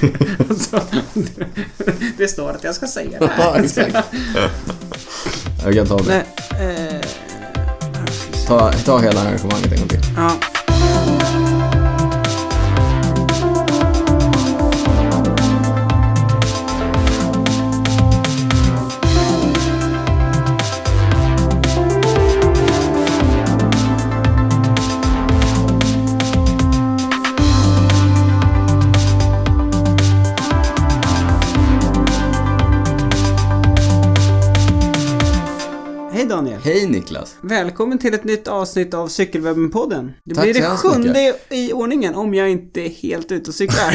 [0.50, 0.80] alltså,
[2.18, 3.64] det står att jag ska säga det Ja, här.
[3.64, 3.96] exakt.
[5.64, 6.24] Jag kan ta det.
[6.58, 7.00] Nej, eh,
[8.46, 10.00] Ta, ta hela arrangemanget en gång till.
[10.16, 10.30] ja.
[36.64, 37.36] Hej Niklas!
[37.40, 40.10] Välkommen till ett nytt avsnitt av Cykelwebben-podden.
[40.24, 43.92] Det Tack blir det sjunde i ordningen om jag inte är helt ute och cyklar.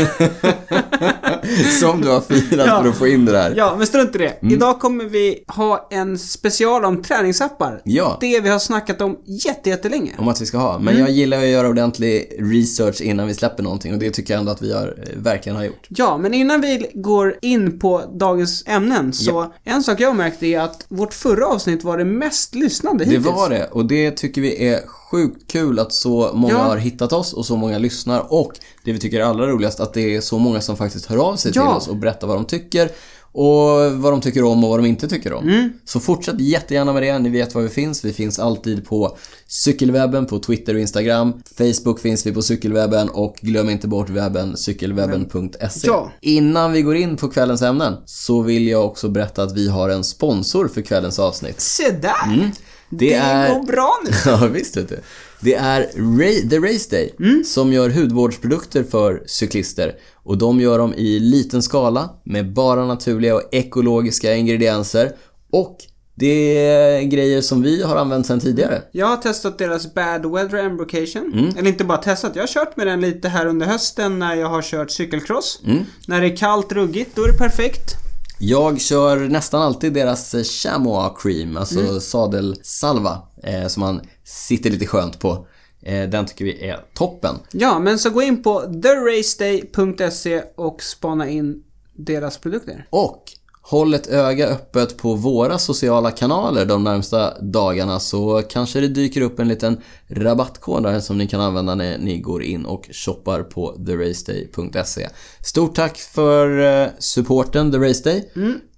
[1.79, 2.81] Som du har firat Ja.
[2.81, 3.53] för att få in det där.
[3.57, 4.29] ja, men strunt i det.
[4.41, 4.53] Mm.
[4.53, 7.81] Idag kommer vi ha en special om träningsappar.
[7.83, 8.17] Ja.
[8.21, 10.11] Det vi har snackat om jätte, jättelänge.
[10.17, 10.79] Om att vi ska ha.
[10.79, 10.99] Men Mm.
[11.07, 14.51] jag gillar att göra ordentlig research innan vi släpper någonting och det tycker jag ändå
[14.51, 15.85] att vi har, eh, verkligen har gjort.
[15.89, 20.59] Ja, men innan vi går in på dagens ämnen så en sak jag märkte är
[20.59, 23.25] att vårt förra avsnitt var det mest lyssnade Det hittills.
[23.25, 26.59] var det och det tycker vi är sjukt kul att så många Ja.
[26.59, 28.51] har hittat oss och så många lyssnar och
[28.83, 31.35] det vi tycker är allra roligast att det är så många som faktiskt hör av
[31.35, 31.61] sig Ja.
[31.61, 32.91] till oss och berättar vad de tycker
[33.37, 35.49] och vad de tycker om och vad de inte tycker om.
[35.49, 35.69] Mm.
[35.85, 38.05] Så fortsätt jättegärna med det, ni vet var vi finns.
[38.05, 41.33] Vi finns alltid på cykelwebben, på Twitter och Instagram.
[41.57, 45.87] Facebook finns vi på cykelwebben och glöm inte bort webben cykelwebben.se.
[45.87, 46.11] Ja.
[46.21, 49.89] Innan vi går in på kvällens ämnen så vill jag också berätta att vi har
[49.89, 51.61] en sponsor för kvällens avsnitt.
[51.61, 52.33] Se där!
[52.33, 52.49] Mm.
[52.89, 53.53] Det, är...
[53.53, 54.11] går bra nu.
[54.25, 54.99] Ja, visst vet du.
[55.41, 57.43] Det är Ra- The Race Day Mm.
[57.43, 59.95] som gör hudvårdsprodukter för cyklister.
[60.27, 65.11] Och de gör dem i liten skala med bara naturliga och ekologiska ingredienser.
[65.51, 65.77] Och
[66.15, 68.81] det är grejer som vi har använt sedan tidigare.
[68.91, 71.33] Jag har testat deras Bad Weather Embrocation.
[71.33, 71.57] Mm.
[71.57, 74.47] Eller inte bara testat, jag har kört med den lite här under hösten när jag
[74.47, 75.61] har kört cykelcross.
[75.65, 75.83] Mm.
[76.07, 77.95] När det är kallt, ruggigt, då är det perfekt.
[78.39, 81.99] Jag kör nästan alltid deras chamois cream, alltså Mm.
[81.99, 85.47] sadelsalva, eh, som man sitter lite skönt på.
[85.87, 87.35] Eh, den tycker vi är toppen.
[87.51, 91.63] Ja, men så gå in på theraceday.se och spana in
[91.95, 92.87] deras produkter.
[92.89, 93.23] Och
[93.61, 99.21] håll ett öga öppet på våra sociala kanaler de närmsta dagarna så kanske det dyker
[99.21, 103.43] upp en liten rabattkod där som ni kan använda när ni går in och shoppar
[103.43, 105.07] på theraceday.se.
[105.43, 108.29] Stort tack för eh, supporten The Race Day.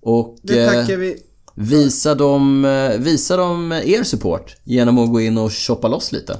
[0.01, 1.17] Och Det eh, tackar vi.
[1.55, 2.67] visa, dem,
[2.99, 6.37] visa dem er support genom att gå in och shoppa loss lite.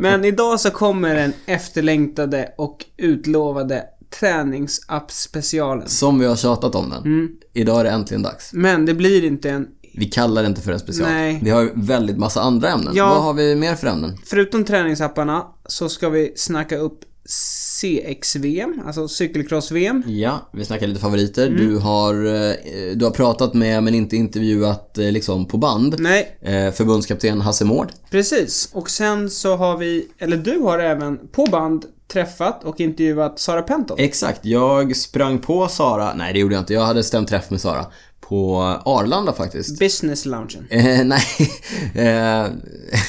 [0.00, 3.84] Men idag så kommer den efterlängtade och utlovade
[4.20, 5.88] träningsapp-specialen.
[5.88, 7.04] Som vi har tjatat om den.
[7.04, 7.28] Mm.
[7.52, 8.52] Idag är det äntligen dags.
[8.52, 9.66] Men det blir inte en...
[9.94, 11.08] Vi kallar det inte för en special.
[11.08, 11.40] Nej.
[11.42, 12.92] Vi har väldigt massa andra ämnen.
[12.96, 13.08] Ja.
[13.08, 14.18] Vad har vi mer för ämnen?
[14.24, 17.00] Förutom träningsapparna så ska vi snacka upp
[17.30, 20.02] CX-VM, alltså cykelcross-VM.
[20.06, 21.46] Ja, vi snackar lite favoriter.
[21.46, 21.58] Mm.
[21.66, 22.52] Du, har, eh,
[22.94, 25.94] du har pratat med men inte intervjuat eh, liksom på band.
[25.98, 27.88] Nej, Eh, förbundskapten Hasse Mård.
[28.10, 28.68] precis.
[28.72, 33.62] Och sen så har vi, eller du har även på band träffat och intervjuat Sara
[33.62, 33.98] Penton.
[34.00, 36.14] Exakt, jag sprang på Sara.
[36.14, 36.74] Nej, det gjorde jag inte.
[36.74, 37.86] Jag hade stämt träff med Sara.
[38.20, 39.78] På Arlanda faktiskt.
[39.78, 40.66] Business loungen.
[40.70, 41.22] Eh, nej,
[41.94, 42.46] eh,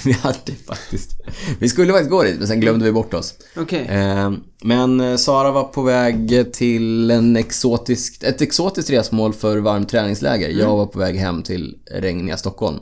[0.05, 1.11] vi hade faktiskt...
[1.59, 3.33] Vi skulle faktiskt gå dit, men sen glömde vi bort oss.
[3.57, 3.87] Okej.
[3.89, 4.31] Eh,
[4.63, 10.49] men eh, Sara var på väg till en exotisk, ett exotiskt resmål för varmt träningsläger.
[10.49, 12.79] Jag var på väg hem till regniga Stockholm.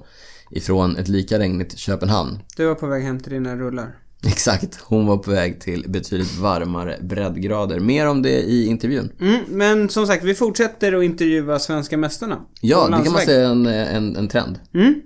[0.52, 2.40] Ifrån ett lika regnigt Köpenhamn.
[2.58, 3.96] Du var på väg hem till dina rullar.
[4.28, 7.80] Exakt, hon var på väg till betydligt varmare breddgrader.
[7.80, 9.12] Mer om det i intervjun.
[9.22, 12.40] Mm, men som sagt, vi fortsätter att intervjua svenska mästarna.
[12.62, 14.60] Ja, det kan man säga är en, en, en trend.
[14.74, 15.02] Mm.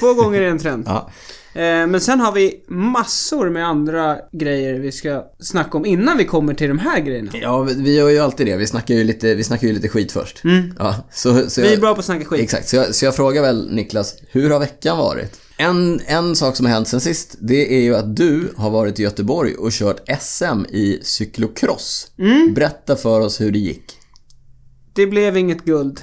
[0.00, 0.84] Två gånger är en trend.
[0.88, 1.10] Ja.
[1.54, 6.24] Eh, men sen har vi massor med andra grejer vi ska snacka om innan vi
[6.24, 7.30] kommer till de här grejerna.
[7.42, 8.56] Ja, vi- gör ju alltid det.
[8.56, 10.42] Vi snackar ju lite, vi snackar ju lite skit först.
[10.78, 12.40] Ja, så, så Vi är bra på att snacka skit.
[12.40, 15.40] Exakt, så jag, så jag frågar väl Niklas, hur har veckan varit?
[15.60, 19.00] En, en sak som har hänt sen sist, det är ju att du har varit
[19.00, 22.10] i Göteborg och kört SM i cyklocross.
[22.54, 23.84] Berätta för oss hur det gick.
[24.92, 26.00] Det blev inget guld.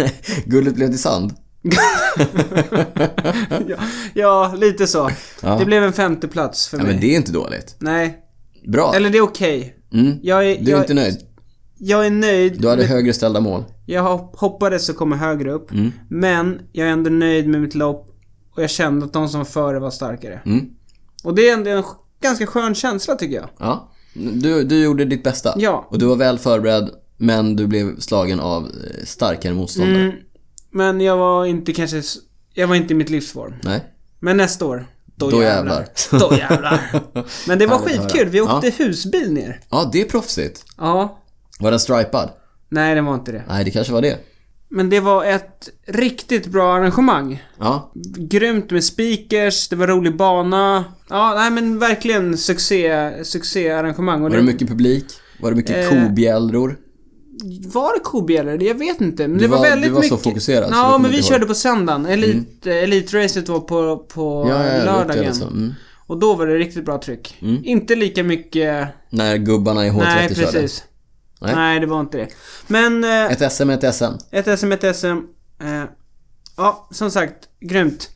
[0.44, 1.32] Guldet blev till sand.
[3.68, 3.76] ja,
[4.14, 5.10] ja, lite så.
[5.42, 5.58] Ja.
[5.58, 6.92] Det blev en femte plats för Ja, mig.
[6.92, 7.76] men det är inte dåligt.
[7.78, 8.18] Nej.
[8.66, 8.92] Bra.
[8.94, 9.76] Eller det är okej.
[9.92, 10.16] Mm.
[10.22, 11.16] Jag är, Du är jag, inte nöjd?
[11.78, 12.60] jag är nöjd.
[12.60, 13.64] Du hade med- högre ställda mål.
[13.86, 15.72] Jag hop- hoppades att komma högre upp.
[15.72, 15.92] Mm.
[16.10, 18.06] Men jag är ändå nöjd med mitt lopp.
[18.56, 20.40] Och jag kände att de som var före var starkare.
[20.46, 20.66] Mm.
[21.24, 23.48] Och det är ändå en sk- ganska skön känsla tycker jag.
[23.58, 23.90] Ja.
[24.14, 25.54] Du, du gjorde ditt bästa.
[25.56, 25.86] Ja.
[25.90, 30.02] Och du var väl förberedd, men du blev slagen av eh, starkare motståndare.
[30.04, 30.12] Mm,
[30.70, 32.02] men jag var inte kanske...
[32.54, 33.54] Jag var inte i mitt livsform.
[33.62, 33.84] Nej.
[34.20, 34.86] Men nästa år.
[35.16, 35.86] Då, Då jävlar.
[36.10, 36.80] Då jävlar.
[37.48, 38.28] Men det var skitkul.
[38.28, 39.60] Vi åkte husbil ner.
[39.70, 40.64] Ja, det är proffsigt.
[40.78, 41.18] Ja.
[41.60, 42.30] Var den stripad?
[42.68, 43.42] Nej, det var inte det.
[43.48, 44.18] Nej, det kanske var det.
[44.72, 47.42] Men det var ett riktigt bra arrangemang.
[47.58, 47.92] Ja.
[48.18, 50.84] Grymt med speakers, det var rolig bana.
[51.08, 54.24] Ja, nej men verkligen succé, succéarrangemang.
[54.24, 55.04] Och Var det mycket publik?
[55.40, 56.76] Var det mycket Eh, kobjällror?
[57.72, 58.62] Var det kobjällor?
[58.62, 59.28] Jag vet inte.
[59.28, 60.24] Men Du det var, var- väldigt du var så mycket...
[60.24, 62.06] fokuserad, så Ja, men vi körde på söndagen.
[62.06, 62.84] Elit, mm.
[62.84, 65.26] Elitracet var på, på Ja, ja, lördagen.
[65.26, 65.44] Alltså.
[65.44, 65.74] Mm.
[66.06, 67.36] Och då var det riktigt bra tryck.
[67.64, 68.88] Inte lika mycket...
[69.10, 70.52] När gubbarna i H30 Nej, körde.
[70.52, 70.84] precis.
[71.40, 71.54] Nej.
[71.54, 71.80] Nej.
[71.80, 72.28] det var inte det.
[72.66, 73.04] Men...
[73.04, 74.04] Eh, Ett SM, ett SM.
[74.30, 75.06] ett SM, ett SM.
[75.62, 75.84] Eh,
[76.56, 78.10] ja, som sagt, grymt.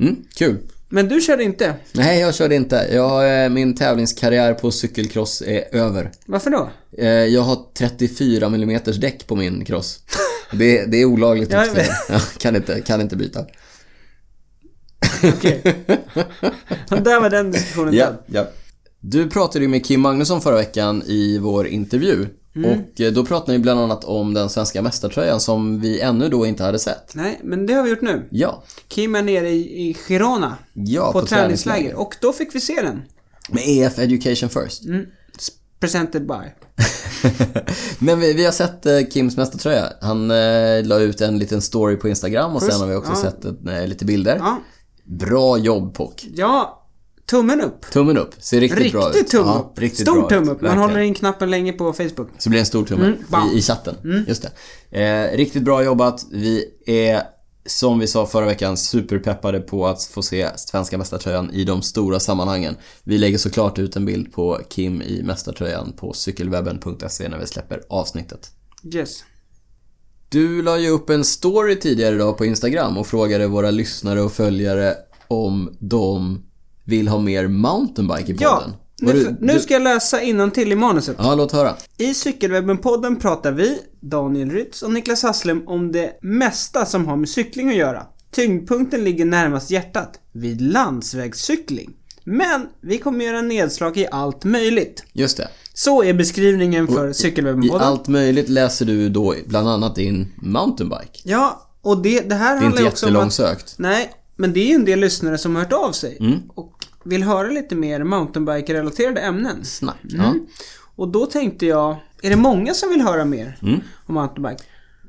[0.00, 0.58] Mm, kul.
[0.90, 1.74] Men du körde inte.
[1.92, 2.88] Nej, jag körde inte.
[2.92, 6.10] Jag, eh, min tävlingskarriär på cykelcross är över.
[6.26, 6.70] Varför då?
[6.98, 10.00] Eh, Jag har 34 mm däck på min cross.
[10.52, 11.66] Det, det är olagligt jag.
[12.08, 13.46] Jag kan inte, kan inte byta.
[15.24, 15.62] Okej.
[16.90, 18.48] Och där var den diskussionen Ja, ja.
[19.00, 22.26] Du pratade ju med Kim Magnusson förra veckan i vår intervju.
[22.64, 22.80] Mm.
[22.80, 26.46] Och eh, då pratade ni bland annat om den svenska mästartröjan som vi ännu då
[26.46, 27.14] inte hade sett.
[27.14, 28.28] Nej, men det har vi gjort nu.
[28.30, 28.62] Ja.
[28.88, 30.56] Kim är nere i, Girona.
[30.72, 31.76] Ja, på, på träningsläger.
[31.76, 31.94] träningsläger.
[32.00, 33.02] Och då fick vi se den.
[33.48, 34.84] Med EF Education First.
[34.84, 35.06] Mm.
[35.80, 36.34] Presented by.
[37.98, 39.92] Men vi, vi har sett eh, Kims mästartröja.
[40.00, 43.12] Han eh, la ut en liten story på Instagram och sen Just- har vi också
[43.12, 43.16] ja.
[43.16, 44.36] sett eh, lite bilder.
[44.36, 44.58] Ja.
[45.04, 46.26] Bra jobb Pock.
[46.34, 46.77] Ja,
[47.28, 47.90] tummen upp.
[47.90, 48.34] Tummen upp.
[48.38, 49.14] Ser riktigt, bra ut.
[49.14, 50.60] Riktigt tumme Ja, riktigt Stor bra tumme upp.
[50.60, 52.28] Man håller in knappen länge på Facebook.
[52.38, 54.24] Så blir det en stor tumme Mm, i, i chatten.
[54.28, 54.46] Just
[54.90, 55.02] det.
[55.02, 56.26] Eh, riktigt bra jobbat.
[56.32, 57.22] Vi är,
[57.66, 62.20] som vi sa förra veckan, superpeppade på att få se svenska mästartröjan i de stora
[62.20, 62.76] sammanhangen.
[63.04, 67.82] Vi lägger såklart ut en bild på Kim i mästartröjan på cykelwebben.se när vi släpper
[67.88, 68.50] avsnittet.
[68.94, 69.24] Yes.
[70.28, 74.32] Du la ju upp en story tidigare idag på Instagram och frågade våra lyssnare och
[74.32, 74.94] följare
[75.28, 76.42] om de
[76.88, 78.40] vill ha mer mountainbike i podden.
[78.40, 80.18] Ja, nu, du- nu ska jag läsa
[80.54, 81.16] till i manuset.
[81.18, 81.74] Ja, låt höra.
[81.98, 87.28] I Cykelwebben-podden pratar vi, Daniel Rytz och Niklas Hasslum om det mesta som har med
[87.28, 88.02] cykling att göra.
[88.30, 91.90] Tyngdpunkten ligger närmast hjärtat, vid landsvägscykling.
[92.24, 95.04] Men vi kommer göra nedslag i allt möjligt.
[95.12, 95.48] Just det.
[95.74, 97.80] Så är beskrivningen för I Cykelwebben-podden.
[97.80, 101.20] allt möjligt läser du då bland annat din mountainbike.
[101.24, 103.14] Ja, och det, det här Det är handlar inte ju också om att...
[103.14, 103.74] jättelångsökt.
[103.78, 106.16] Nej, men det är ju en del lyssnare som har hört av sig.
[106.20, 106.38] Mm.
[106.54, 109.64] Och vill höra lite mer mountainbike-relaterade ämnen.
[109.64, 109.96] Snack.
[110.14, 110.26] Mm.
[110.26, 110.34] Ja.
[110.96, 113.80] Och då tänkte jag, är det många som vill höra mer Mm.
[114.06, 114.62] om mountainbike?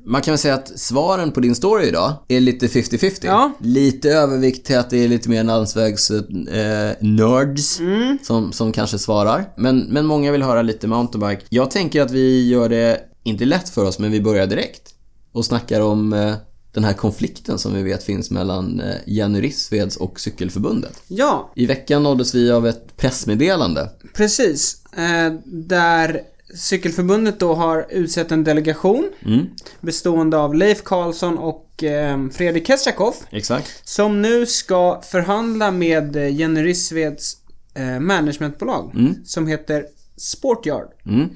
[0.05, 3.19] Man kan väl säga att svaren på din story idag är lite 50-50.
[3.25, 3.51] Ja.
[3.59, 6.93] Lite övervikt till att det är lite mer landsvägs eh,
[7.79, 8.17] Mm.
[8.23, 9.53] som, som kanske svarar.
[9.57, 11.41] Men, men många vill höra lite mountainbike.
[11.49, 14.93] Jag tänker att vi gör det, inte lätt för oss, men vi börjar direkt.
[15.31, 16.33] Och snackar om eh,
[16.71, 21.01] den här konflikten som vi vet finns mellan eh, Jenny Rissveds och Cykelförbundet.
[21.07, 23.89] Ja, I veckan nåddes vi av ett pressmeddelande.
[24.13, 24.81] precis.
[24.97, 26.21] Eh, där
[26.55, 29.45] Cykelförbundet då har utsett en delegation Mm,
[29.81, 33.81] bestående av Leif Karlsson och eh, Fredrik Kestjakov exakt.
[33.89, 37.37] som nu ska förhandla med Jenny Rissveds
[37.73, 39.15] eh, managementbolag Mm.
[39.25, 39.85] som heter
[40.17, 40.87] Sportyard.
[41.05, 41.29] Mm.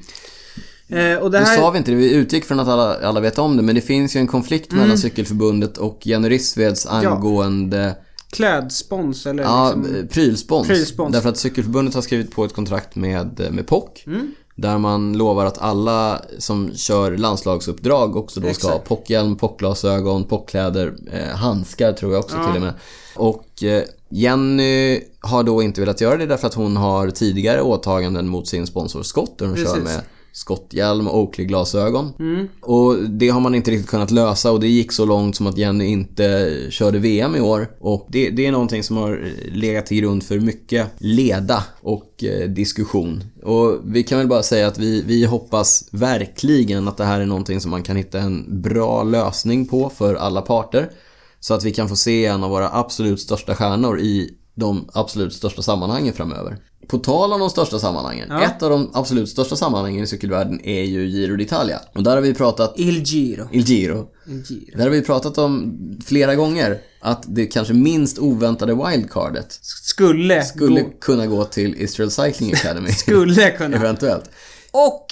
[0.88, 1.58] Eh, och det Nu här...
[1.58, 3.82] sa vi inte det, vi utgick från att alla, alla vet om det, men det
[3.82, 4.82] finns ju en konflikt Mm.
[4.84, 7.96] mellan Cykelförbundet och Jenny Rissveds angående
[8.32, 9.96] Klädspons eller ja, liksom...
[9.96, 10.68] eh, prylspons.
[10.68, 11.14] Prylspons.
[11.14, 14.04] Därför att Cykelförbundet har skrivit på ett kontrakt med, eh, med POC.
[14.08, 14.32] Mm.
[14.56, 18.88] Där man lovar att alla som kör landslagsuppdrag också då ska ha Exakt.
[18.90, 22.46] POC-hjälm, POC-glasögon, POC-kläder, eh, handskar tror jag också Ja.
[22.48, 22.74] till och med.
[23.16, 28.28] Och eh, Jenny har då inte velat göra det därför att hon har tidigare åtaganden
[28.28, 29.84] mot sin sponsor Scott där hon kör Precis.
[29.84, 30.02] med
[30.34, 32.14] Scott-hjälm och Oakley-glasögon.
[32.20, 32.48] Mm.
[32.62, 35.58] Och det har man inte riktigt kunnat lösa och det gick så långt som att
[35.58, 37.68] Jenny inte körde VM i år.
[37.80, 42.50] Och det, det är någonting som har legat till grund för mycket leda och eh,
[42.50, 43.24] diskussion.
[43.44, 47.26] Och vi kan väl bara säga att vi, vi hoppas verkligen att det här är
[47.26, 50.92] någonting som man kan hitta en bra lösning på för alla parter.
[51.40, 55.34] Så att vi kan få se en av våra absolut största stjärnor i de absolut
[55.34, 56.58] största sammanhangen framöver.
[56.88, 58.28] På tal om de största sammanhangen.
[58.32, 58.44] Ja.
[58.44, 61.78] Ett av de absolut största sammanhangen i cykelvärlden är ju Giro d'Italia.
[61.96, 63.48] Och där har vi pratat Il Giro.
[63.52, 64.08] Il Giro.
[64.28, 64.78] Il Giro.
[64.78, 70.82] Där har vi pratat om flera gånger att det kanske minst oväntade wildcardet Skulle, skulle
[70.82, 72.92] gå, kunna gå till Israel Cycling Academy.
[72.92, 73.78] skulle kunna.
[73.78, 74.30] Eventuellt.
[74.72, 75.06] Och,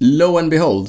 [0.00, 0.88] Lo and behold,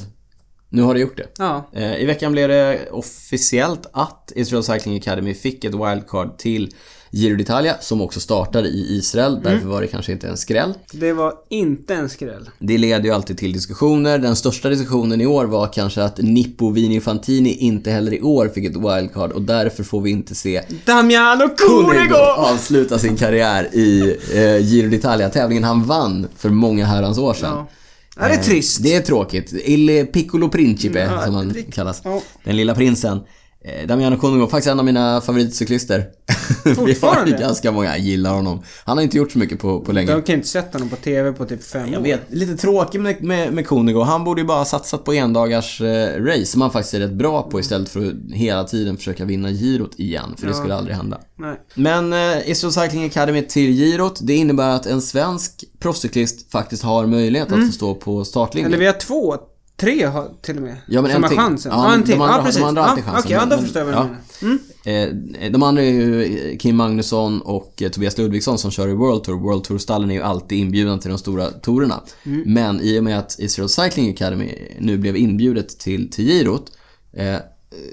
[0.68, 1.26] nu har det gjort det.
[1.38, 6.74] ja, Eh, I veckan blev det officiellt att Israel Cycling Academy fick ett wildcard till
[7.12, 9.40] Giro d'Italia som också startade i Israel.
[9.44, 10.74] Därför var det kanske inte en skräll.
[10.92, 12.50] det var inte en skräll.
[12.58, 14.18] Det leder ju alltid till diskussioner.
[14.18, 18.48] Den största diskussionen i år var kanske att Nippo Vini Fantini inte heller i år
[18.48, 24.16] fick ett wildcard och därför får vi inte se Damiano Cunego avsluta sin karriär i
[24.34, 25.28] eh, Giro d'Italia.
[25.30, 27.50] Tävlingen han vann för många herrans år sedan.
[27.56, 27.68] Ja.
[28.16, 28.82] Ja, det är Eh, trist.
[28.82, 29.52] Det är tråkigt.
[29.64, 32.02] Il Piccolo Principe, Ja, som han kallas.
[32.44, 33.20] Den lilla prinsen.
[33.64, 36.04] Eh, Damiano Cunego, faktiskt en av mina favoritcyklister.
[36.64, 37.36] Vi har Fortfarande?
[37.36, 38.62] ganska många, jag gillar honom.
[38.84, 40.12] Han har inte gjort så mycket på, på länge.
[40.12, 42.04] De kan inte sett honom på TV på typ fem Jag år.
[42.04, 44.00] vet, lite tråkigt med, med, med Cunego.
[44.02, 47.12] Han borde ju bara ha satsat på endagars eh, race, som han faktiskt är rätt
[47.12, 50.58] bra på istället för att hela tiden försöka vinna girot igen, för det Ja.
[50.58, 51.20] skulle aldrig hända.
[51.38, 51.56] Nej.
[51.74, 57.06] Men eh, Israel Cycling Academy till girot, det innebär att en svensk proffscyklist faktiskt har
[57.06, 58.66] möjlighet att få stå på startlinjen.
[58.66, 58.80] Mm.
[58.80, 59.36] Eller vi har två,
[59.80, 60.76] tre har till och med.
[60.86, 61.72] Ja, men som en har chansen.
[61.72, 62.14] Ja, Ja, en de till.
[62.20, 62.60] andra- ja, precis.
[62.60, 64.08] de andra har alltid ja, chansen, Okej, ja, men- då förstår jag vad ja.
[64.40, 64.58] du menar.
[64.84, 65.34] Mm.
[65.44, 69.24] Eh, de andra är ju Kim Magnusson och eh, Tobias Ludvigsson som kör i World
[69.24, 69.36] Tour.
[69.40, 72.00] World Tour-stallen är ju alltid inbjudna till de stora tourerna.
[72.22, 72.42] Mm.
[72.54, 76.72] Men i och med att Israel Cycling Academy nu blev inbjudet till, till girot
[77.12, 77.36] eh,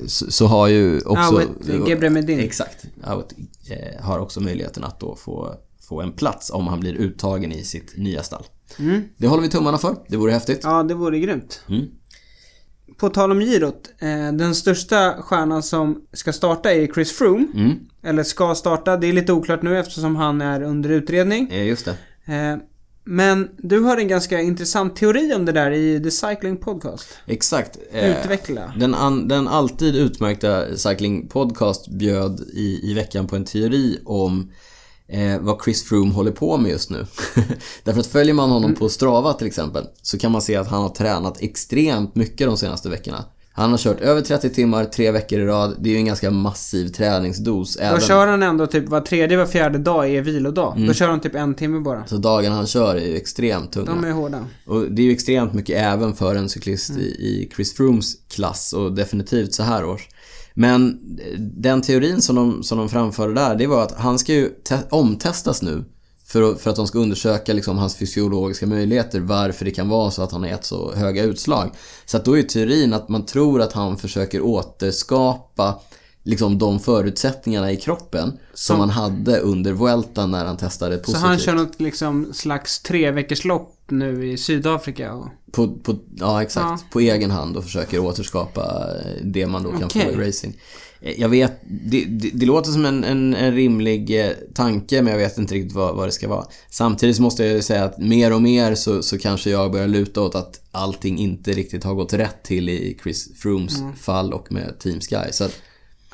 [0.08, 1.36] så, så har ju också...
[1.36, 1.50] Awet
[1.88, 2.39] Gebremedin.
[2.39, 2.86] Exakt.
[3.03, 3.34] Awet
[3.70, 5.53] eh, har också möjligheten att då få,
[5.89, 8.44] få en plats om han blir uttagen i sitt nya stall.
[9.18, 9.96] Det håller vi tummarna för.
[10.08, 10.64] Det vore häftigt.
[10.64, 10.76] Mm.
[10.76, 11.62] Ja, det vore grymt.
[11.70, 11.86] Mm.
[12.98, 13.90] På tal om girot.
[14.00, 17.48] Eh, den största stjärnan som ska starta är Chris Froome.
[17.54, 17.80] Mm.
[18.04, 18.98] Eller ska starta.
[18.98, 21.50] Det är lite oklart nu eftersom han är under utredning.
[21.52, 22.34] Eh, just det.
[22.34, 22.58] Eh,
[23.10, 27.08] men du har en ganska intressant teori om det där i The Cycling Podcast.
[27.26, 27.78] Exakt.
[27.92, 28.74] Eh, Utveckla.
[28.80, 34.52] Den, an, den alltid utmärkta Cycling Podcast bjöd i, i veckan på en teori om
[35.08, 37.06] eh, vad Chris Froome håller på med just nu.
[37.84, 40.82] Därför att följer man honom på Strava till exempel så kan man se att han
[40.82, 43.26] har tränat extremt mycket de senaste veckorna.
[43.58, 45.76] Han har kört över 30 timmar, tre veckor i rad.
[45.80, 47.76] Det är ju en ganska massiv träningsdos.
[47.76, 50.74] Då Även, kör han ändå typ var tredje, var fjärde dag är vilodag.
[50.76, 50.88] Mm.
[50.88, 52.08] Då kör han typ en timme bara.
[52.08, 53.86] Så dagarna han kör är ju extremt tunga.
[53.86, 54.46] De är hårda.
[54.66, 58.74] Och det är ju extremt mycket även för en cyklist i, i Chris Froomes klass
[58.74, 60.10] och definitivt så här års.
[60.60, 61.00] Men
[61.40, 64.78] den teorin som de, som de framförde där, det var att han ska ju te-
[64.90, 65.84] omtestas nu
[66.26, 70.12] för, att- för att de ska undersöka liksom hans fysiologiska möjligheter, varför det kan vara
[70.12, 71.72] så att han har gett så höga utslag.
[72.06, 75.80] Så att då är teorin att man tror att han försöker återskapa
[76.24, 81.22] liksom de förutsättningarna i kroppen som, Som- han hade under Vueltan när han testade positivt.
[81.22, 85.27] Så han kör något liksom slags tre veckors lopp nu i Sydafrika och...
[85.51, 86.82] På, på, ja, exakt.
[86.84, 86.88] Ja.
[86.91, 90.13] På egen hand och försöker återskapa eh, det man då kan Okej.
[90.15, 90.53] få i racing.
[91.01, 95.12] Eh, Jag vet, det, det, det låter som en, en, en rimlig eh, tanke men
[95.13, 96.46] jag vet inte riktigt vad, vad det ska vara.
[96.70, 100.22] Samtidigt måste jag ju säga att mer och mer så, så kanske jag börjar luta
[100.22, 103.96] åt att allting inte riktigt har gått rätt till i Chris Froomes Mm.
[103.96, 105.32] fall och med Team Sky.
[105.32, 105.56] Så att,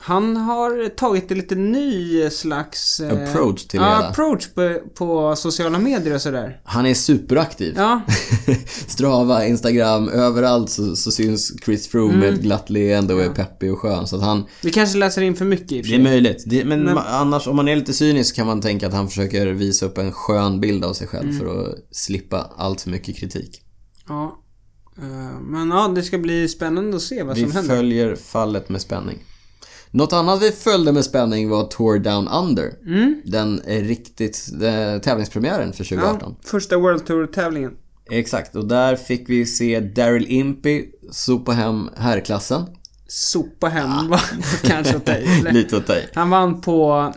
[0.05, 2.99] Han har tagit en lite ny slags...
[2.99, 4.07] eh, Approach till ja, det hela.
[4.09, 6.61] approach på, på sociala medier och sådär.
[6.63, 7.73] han är superaktiv.
[7.77, 8.01] Ja,
[8.87, 13.73] Strava, Instagram, överallt så, så syns Chris Froome med ett glatt leende och är peppig
[13.73, 14.07] och skön.
[14.07, 16.03] Så att han, vi kanske läser in för mycket i och för Det är sig.
[16.03, 16.43] möjligt.
[16.47, 19.47] Det, men, Men- annars, om man är lite cynisk kan man tänka att han försöker
[19.47, 21.39] visa upp en skön bild av sig själv Mm.
[21.39, 23.61] för att slippa allt för mycket kritik.
[24.07, 24.39] Ja.
[24.97, 27.75] Eh, Men ja, det ska bli spännande att se vad Vi som händer.
[27.75, 29.17] följer fallet med spänning.
[29.93, 32.73] Något annat vi följde med spänning var Tour Down Under.
[32.85, 33.21] Mm.
[33.25, 36.35] Den är riktigt, eh, tävlingspremiären för 2018.
[36.41, 37.71] Ja, första World Tour-tävlingen.
[38.11, 42.65] Exakt, och där fick vi se Daryl Impey sopa hem herrklassen.
[43.07, 44.21] Sopa hem var
[44.63, 45.51] kanske att ta i, eller?
[45.51, 46.03] Lite att ta i.
[46.13, 47.13] Han vann på...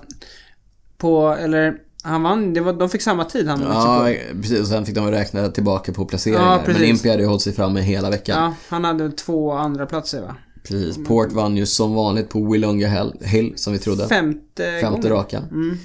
[0.98, 1.74] På, eller...
[2.02, 4.60] Han vann, det var, de fick samma tid han Ja, precis.
[4.60, 6.62] Och sen fick de räkna tillbaka på placeringar.
[6.66, 6.84] Ja, men.
[6.84, 8.42] Impey hade ju hållit sig framme hela veckan.
[8.42, 10.36] Ja, han hade två andra platser va?
[10.68, 11.06] Precis.
[11.06, 14.08] Port vann ju som vanligt på Willunga Hill, som vi trodde.
[14.08, 15.16] Femte, Femte gången.
[15.18, 15.38] raka.
[15.38, 15.78] Mm.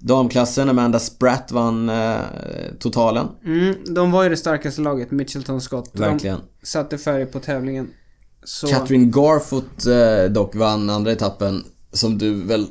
[0.00, 2.16] Damklassen, Amanda Spratt vann eh,
[2.78, 3.28] totalen.
[3.44, 5.90] Mm, de var ju det starkaste laget, Mitchelton Scott.
[5.92, 6.40] Verkligen.
[6.60, 7.90] De satte färg på tävlingen.
[8.44, 8.66] Så...
[8.66, 12.66] Katrin Garfoot eh, dock vann andra etappen, som du väl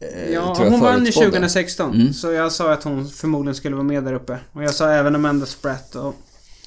[0.00, 1.30] eh, Ja, tror jag hon vann ju förutspådde.
[1.30, 1.94] 2016.
[1.94, 2.12] Mm.
[2.12, 4.38] Så jag sa att hon förmodligen skulle vara med där uppe.
[4.52, 6.14] Och jag sa även Amanda Spratt och...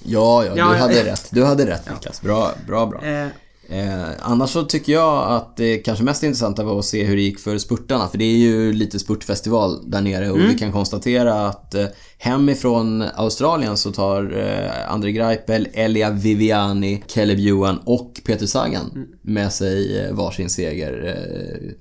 [0.04, 0.66] Ja, ja, Ja, du ja.
[0.66, 1.28] hade rätt.
[1.32, 2.22] Du hade rätt Niklas.
[2.22, 3.02] Bra, bra, bra.
[3.06, 3.28] Eh,
[3.72, 7.22] Eh, annars så tycker jag att det kanske mest intressanta var att se hur det
[7.22, 8.08] gick för spurtarna.
[8.08, 10.50] För det är ju lite spurtfestival där nere och Mm.
[10.52, 11.86] vi kan konstatera att eh,
[12.18, 19.08] hemifrån Australien så tar eh, André Greipel, Elia Viviani, Caleb Ewan och Peter Sagan Mm.
[19.22, 21.08] med sig eh, varsin seger.
[21.08, 21.72] Eh,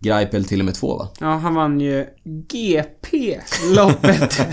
[0.00, 1.08] Greipel till och med två va?
[1.20, 4.38] ja, han vann ju GP-loppet.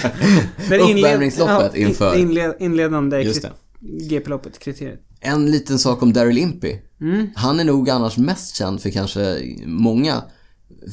[0.69, 2.17] Inled- Uppvärmningsloppet in- inför.
[2.17, 3.23] Inled, inledande.
[4.09, 4.99] GP-loppet, kriteriet.
[5.21, 6.79] En liten sak om Daryl Impey.
[7.01, 7.27] Mm.
[7.35, 10.23] Han är nog annars mest känd för kanske många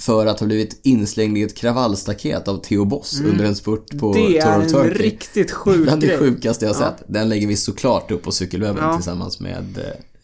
[0.01, 4.13] för att ha blivit inslängd i ett kravallstaket av Theo Boss under en spurt på
[4.15, 4.33] Mm.
[4.33, 5.03] det Tour är of en Turkey.
[5.05, 6.19] riktigt sjuk Bland det grej.
[6.19, 6.79] sjukaste jag Ja.
[6.79, 7.05] sett.
[7.07, 8.95] Den lägger vi såklart upp på cykelwebben Ja.
[8.97, 9.79] tillsammans med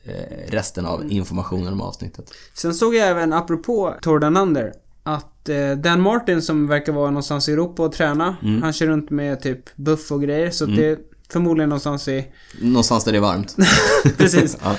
[0.04, 0.12] eh,
[0.49, 2.30] resten av informationen om avsnittet.
[2.54, 7.11] Sen såg jag även, apropå Tour Down Under, att eh, Dan Martin som verkar vara
[7.11, 8.37] någonstans i Europa och träna.
[8.42, 8.62] Mm.
[8.62, 10.50] Han kör runt med typ buff och grejer.
[10.50, 10.99] Så att det
[11.31, 12.26] Förmodligen någonstans i...
[12.61, 13.57] Någonstans där det är varmt.
[14.16, 14.59] Precis.
[14.62, 14.76] ja.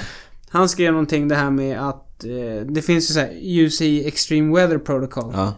[0.50, 4.56] Han skrev någonting det här med att eh, det finns ju så här UC Extreme
[4.56, 5.32] Weather Protocol.
[5.36, 5.54] ja.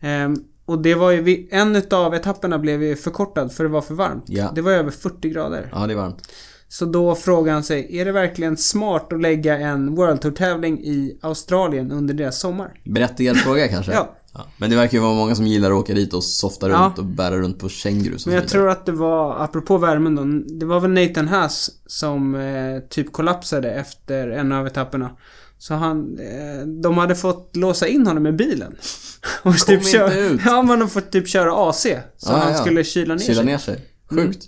[0.00, 3.80] Ehm, och det var ju, vi- en utav etapperna blev ju förkortad för det var
[3.82, 4.24] för varmt.
[4.26, 4.52] Ja.
[4.54, 5.68] Det var över 40 grader.
[5.72, 6.28] Ja, det är varmt.
[6.68, 11.18] Så då frågar han sig, är det verkligen smart att lägga en World Tour-tävling i
[11.22, 12.80] Australien under deras sommar?
[12.84, 13.92] Berättigad fråga kanske?
[13.94, 14.16] Ja.
[14.56, 16.76] Men det verkar ju vara många som gillar att åka dit och softa Ja.
[16.78, 20.24] runt och bära runt på kängurus Men jag tror att det var, apropå värmen då,
[20.58, 25.10] det var väl Nathan Haas som eh, typ kollapsade efter en av etapperna.
[25.58, 28.76] Så han, eh, de hade fått låsa in honom i bilen.
[29.42, 30.40] Och Kom inte köra, ut.
[30.46, 31.82] Ja, man har fått typ köra AC.
[31.82, 32.58] Så Ja, han ja.
[32.58, 33.44] skulle kyla ner Kyla sig.
[33.46, 33.80] ner sig.
[34.10, 34.44] Sjukt.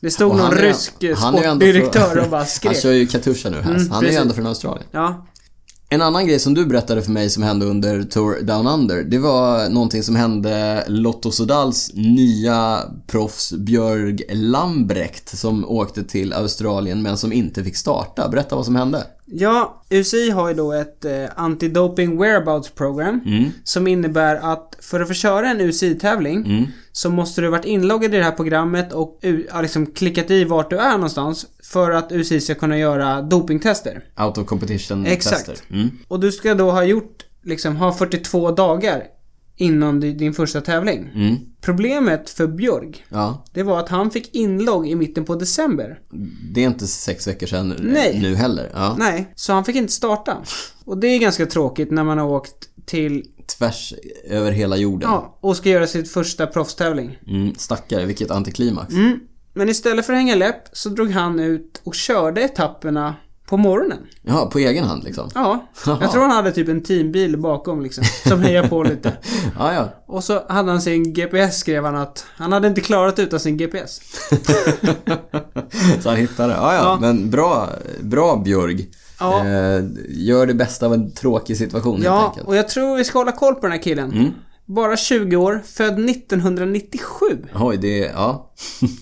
[0.00, 2.82] Det stod någon han rysk han är sportdirektör från- och bara Han skrek.
[2.82, 3.66] kör ju Katusha nu, Haas.
[3.76, 4.20] Mm, Han är ju precis.
[4.20, 4.86] ändå från Australien.
[4.90, 5.26] Ja,
[5.94, 9.18] en annan grej som du berättade för mig som hände under Tour Down Under, det
[9.18, 17.16] var någonting som hände Lotto Sodals nya proffs Björg Lambrecht som åkte till Australien men
[17.16, 18.28] som inte fick starta.
[18.28, 19.06] Berätta vad som hände.
[19.26, 23.20] Ja, UCI har ju då ett eh, Anti-Doping Whereabouts Program.
[23.26, 23.44] Mm.
[23.64, 26.64] Som innebär att för att få köra en UCI-tävling Mm.
[26.92, 30.30] så måste du ha varit inloggad i det här programmet och u- ja, liksom klickat
[30.30, 34.04] i vart du är någonstans för att UCI ska kunna göra dopingtester.
[34.20, 35.62] Out of competition Exakt.
[35.70, 35.90] Mm.
[36.08, 39.02] Och du ska då ha gjort, liksom, ha 42 dagar
[39.56, 41.10] innan di- din första tävling.
[41.14, 41.36] Mm.
[41.60, 46.00] Problemet för Björg, Ja, det var att han fick inlogg i mitten på december.
[46.54, 48.18] det är inte sex veckor sedan Nej.
[48.22, 48.70] nu heller.
[48.74, 48.96] Ja.
[48.98, 50.36] Nej, så han fick inte starta.
[50.84, 53.24] Och det är ganska tråkigt när man har åkt till,
[53.58, 53.94] Tvärs
[54.28, 55.08] över hela jorden.
[55.10, 57.18] ja, och ska göra sitt första proffstävling.
[57.26, 58.92] Mm, stackare, vilket antiklimax.
[58.94, 59.18] Mm.
[59.56, 63.14] Men istället för att hänga läpp så drog han ut och körde etapperna
[63.46, 63.98] på morgonen.
[64.22, 65.30] Ja, på egen hand liksom.
[65.34, 69.12] Ja, jag tror han hade typ en teambil bakom liksom, som hejar på lite.
[69.58, 69.88] Ja, ja.
[70.06, 73.56] Och så hade han sin GPS skrev han att han hade inte klarat utan sin
[73.56, 74.00] GPS.
[76.02, 76.54] Så han hittade det.
[76.58, 76.98] Ja, ja, Ja.
[77.00, 77.68] men bra,
[78.00, 78.88] bra Björg.
[79.20, 79.46] Ja.
[79.46, 82.46] Eh, gör det bästa av en tråkig situation helt Ja, enkelt.
[82.46, 84.12] och jag tror vi ska hålla koll på den här killen.
[84.12, 84.30] Mm.
[84.66, 87.26] Bara 20 år, född 1997.
[87.54, 88.52] Oj, det, ja.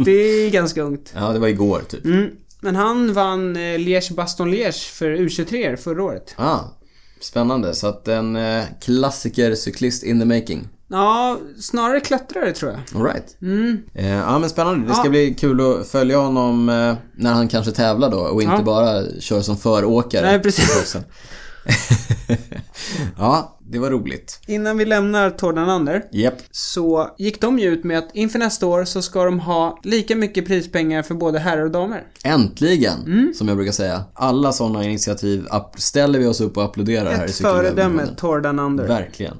[0.04, 1.12] Det är ganska ungt.
[1.16, 2.04] ja, det var igår typ.
[2.04, 2.26] Mm.
[2.64, 6.34] Men han vann eh, Liège-Baston-Liège för U23 förra året.
[6.36, 6.58] Ah,
[7.20, 7.74] spännande.
[7.74, 10.68] Så att en eh, klassiker cyklist in the making.
[10.88, 12.80] Ja, snarare klättrare tror jag.
[13.00, 13.36] All right.
[13.42, 13.78] Mm.
[13.94, 14.88] Eh, ja men spännande.
[14.88, 15.10] Det ska Ja.
[15.10, 18.62] bli kul att följa honom eh, när han kanske tävlar då och inte Ja.
[18.62, 20.26] bara kör som föråkare.
[20.26, 20.96] Nej, precis.
[23.18, 24.40] ja, det var roligt.
[24.46, 26.34] Innan vi lämnar Tour Down Under Japp.
[26.50, 30.16] så gick de ju ut med att inför nästa år så ska de ha lika
[30.16, 32.02] mycket prispengar för både herrar och damer.
[32.24, 33.34] Äntligen, Mm.
[33.34, 34.04] som jag brukar säga.
[34.14, 35.46] Alla sådana initiativ
[35.76, 38.88] ställer vi oss upp och applåderar här i Ett föredöme, Tour Down Under.
[38.88, 39.36] Verkligen.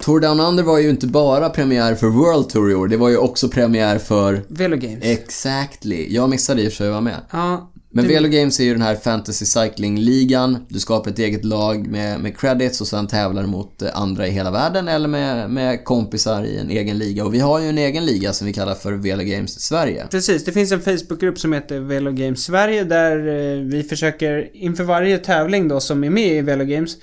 [0.00, 3.08] Tour Down Under var ju inte bara premiär för World Tour i år, det var
[3.08, 4.98] ju också premiär för Velo Games.
[5.04, 6.14] Exactly.
[6.14, 7.20] Jag missade i och för sig att vara med.
[7.30, 10.66] ja, Men Velo Games är ju den här fantasy cycling-ligan.
[10.68, 14.30] Du skapar ett eget lag med, med credits och sen tävlar mot eh, andra i
[14.30, 17.24] hela världen eller med, med kompisar i en egen liga.
[17.24, 20.06] Och vi har ju en egen liga som vi kallar för Velo Games Sverige.
[20.10, 24.84] Precis, det finns en Facebookgrupp som heter Velo Games Sverige där eh, vi försöker inför
[24.84, 26.96] varje tävling då som är med i Velo Games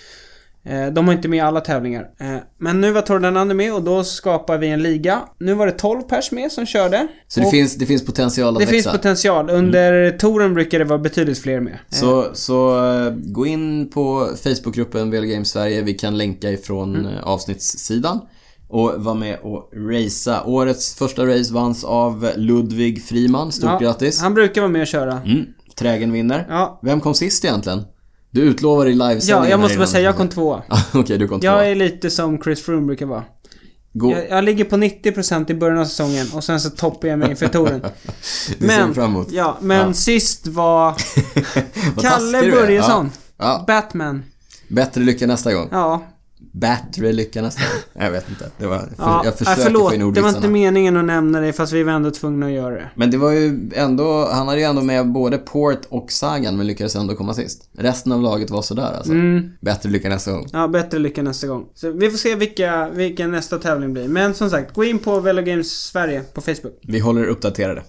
[0.93, 2.01] de har inte med alla tävlingar.
[2.19, 5.21] Eh, Men nu var Tour Down Under med och då skapar vi en liga.
[5.39, 7.07] Nu var det 12 pers med som körde.
[7.27, 8.73] Så det finns, det finns potential att det växa.
[8.91, 9.49] finns potential.
[9.49, 11.73] Under touren brukar det vara betydligt fler med.
[11.73, 15.81] Eh, Så, så eh, gå in på Facebookgruppen Velo Games Sverige.
[15.81, 17.05] Vi kan länka ifrån Mm.
[17.13, 18.19] eh, avsnittssidan.
[18.69, 20.43] Och vara med och racea.
[20.45, 23.51] Årets första race vanns av Ludvig Friman.
[23.51, 24.21] Stort ja, grattis.
[24.21, 25.21] Han brukar vara med och köra.
[25.21, 25.45] Mm,
[25.75, 26.45] trägen vinner.
[26.49, 27.83] Ja, Vem kom sist egentligen?
[28.31, 30.63] Du utlovar i livesändningen ja jag måste bara säga jag kom tvåa.
[30.93, 31.51] Okej, du kom tvåa.
[31.51, 33.23] Jag är lite som Chris Froome brukar vara.
[33.93, 34.11] Gå.
[34.11, 37.29] Jag, jag ligger på 90% i början av säsongen och sen så toppar jag mig
[37.29, 37.81] inför touren.
[38.97, 39.31] Emot.
[39.31, 39.93] Ja, men Ja.
[39.93, 40.95] sist var
[42.01, 42.51] Kalle.
[42.51, 43.11] Börjesson.
[43.37, 43.45] Ja.
[43.45, 43.63] ja.
[43.67, 44.23] Batman.
[44.67, 45.67] Bättre lycka nästa gång.
[45.71, 46.03] Ja.
[46.51, 48.03] Bättre lycka nästa gång.
[48.05, 48.51] Jag vet inte.
[48.57, 49.21] Det var, för, ja.
[49.25, 50.53] jag försöker ja, förlåt, få in det var inte ordvitsarna.
[50.53, 52.89] meningen att nämna det fast vi var ändå tvungna att göra det.
[52.95, 56.67] Men det var ju ändå, han hade ju ändå med både Port och Sagan men
[56.67, 57.69] lyckades ändå komma sist.
[57.77, 59.11] Resten av laget var sådär alltså.
[59.11, 59.49] Mm.
[59.61, 60.47] Bättre lycka nästa gång.
[60.53, 61.65] Ja, bättre lycka nästa gång.
[61.75, 64.07] Så vi får se vilka, vilken nästa tävling blir.
[64.07, 66.79] Men som sagt, gå in på Velo Games Sverige på Facebook.
[66.81, 67.83] Vi håller uppdaterade.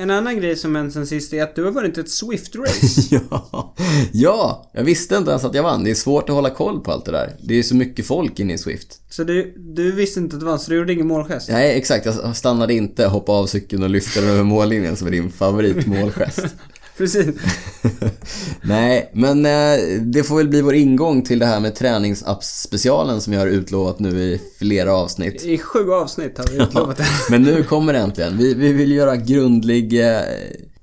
[0.00, 3.20] En annan grej som hänt sen sist är att du har vunnit ett Swift-race.
[3.30, 3.74] ja.
[4.12, 5.84] ja, jag visste inte ens att jag vann.
[5.84, 7.36] Det är svårt att hålla koll på allt det där.
[7.42, 9.00] Det är så mycket folk inne i Swift.
[9.10, 11.48] så du, du visste inte att du vann, så du gjorde ingen målgest?
[11.48, 12.06] Nej, exakt.
[12.06, 16.46] Jag stannade inte, hoppade av cykeln och lyfte den över mållinjen som är din favoritmålgest.
[16.98, 17.26] Precis.
[18.62, 23.32] Nej, men eh, det får väl bli vår ingång till det här med träningsapps-specialen som
[23.32, 25.44] jag har utlovat nu i flera avsnitt.
[25.44, 27.04] I sju avsnitt har vi utlovat det.
[27.30, 28.38] Men nu kommer det äntligen.
[28.38, 30.00] Vi, vi vill göra grundlig...
[30.00, 30.20] Eh,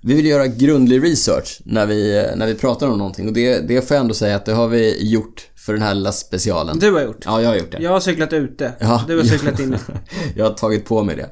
[0.01, 3.60] vi vill göra grundlig research när vi, eh, när vi pratar om någonting och det,
[3.60, 6.80] det får jag ändå säga att det har vi gjort för den här lilla specialen.
[6.80, 7.21] Du har gjort.
[7.25, 7.78] Ja, jag har gjort det.
[7.82, 8.73] Jag har cyklat ute.
[8.80, 9.04] Ja.
[9.08, 9.80] Du har cyklat inne.
[10.36, 11.30] jag har tagit på mig det.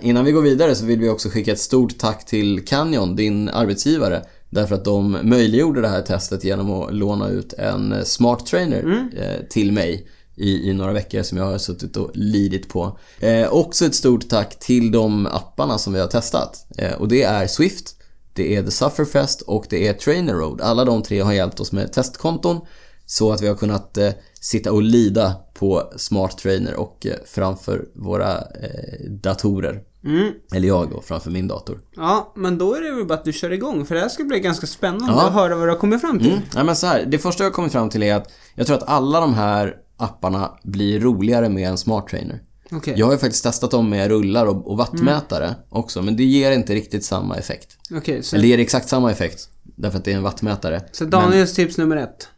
[0.00, 3.48] Innan vi går vidare så vill vi också skicka ett stort tack till Canyon, din
[3.48, 4.22] arbetsgivare.
[4.50, 9.48] Därför att de möjliggjorde det här testet genom att låna ut en smart trainer eh,
[9.48, 12.98] till mig i, i några veckor som jag har suttit och lidit på.
[13.20, 16.66] Eh, också ett stort tack till de apparna som vi har testat.
[16.78, 17.96] Eh, och det är Swift,
[18.32, 20.60] det är The Sufferfest och det är Trainer Road.
[20.60, 22.60] Alla de tre har hjälpt oss med testkonton
[23.06, 27.84] så att vi har kunnat eh, sitta och lida på Smart Trainer och eh, framför
[27.94, 29.82] våra eh, datorer.
[30.04, 30.32] Mm.
[30.54, 31.80] Eller jag då, framför min dator.
[31.96, 33.86] Ja, men då är det väl bara att du kör igång.
[33.86, 35.26] För det här ska bli ganska spännande Ja.
[35.26, 36.30] att höra vad du har kommit fram till.
[36.32, 36.42] Mm.
[36.54, 38.76] Ja, men så här, det första jag har kommit fram till är att jag tror
[38.76, 42.42] att alla de här apparna blir roligare med en Smart Trainer.
[42.72, 42.94] Okej.
[42.96, 45.58] Jag har ju faktiskt testat dem med rullar och, och wattmätare Mm.
[45.68, 47.76] också, men det ger inte riktigt samma effekt.
[47.94, 50.82] Okej, så, Eller det ger exakt samma effekt, därför att det är en wattmätare.
[50.92, 52.28] så Daniels tips nummer ett.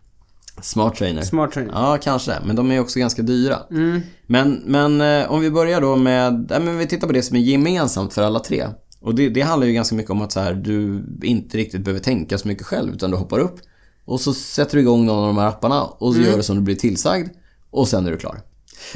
[0.62, 1.22] Smart Trainer.
[1.22, 1.72] Smart trainer.
[1.74, 2.36] Ja, kanske.
[2.44, 3.58] Men de är också ganska dyra.
[3.70, 4.00] Mm.
[4.26, 7.36] Men, men eh, om vi börjar då med, ja, men vi tittar på det som
[7.36, 8.66] är gemensamt för alla tre.
[9.00, 12.00] Och det, det handlar ju ganska mycket om att så här, du inte riktigt behöver
[12.00, 13.56] tänka så mycket själv utan du hoppar upp
[14.04, 16.56] och så sätter du igång någon av de här apparna och så gör du som
[16.56, 17.28] du blir tillsagd
[17.70, 18.40] och sen är du klar.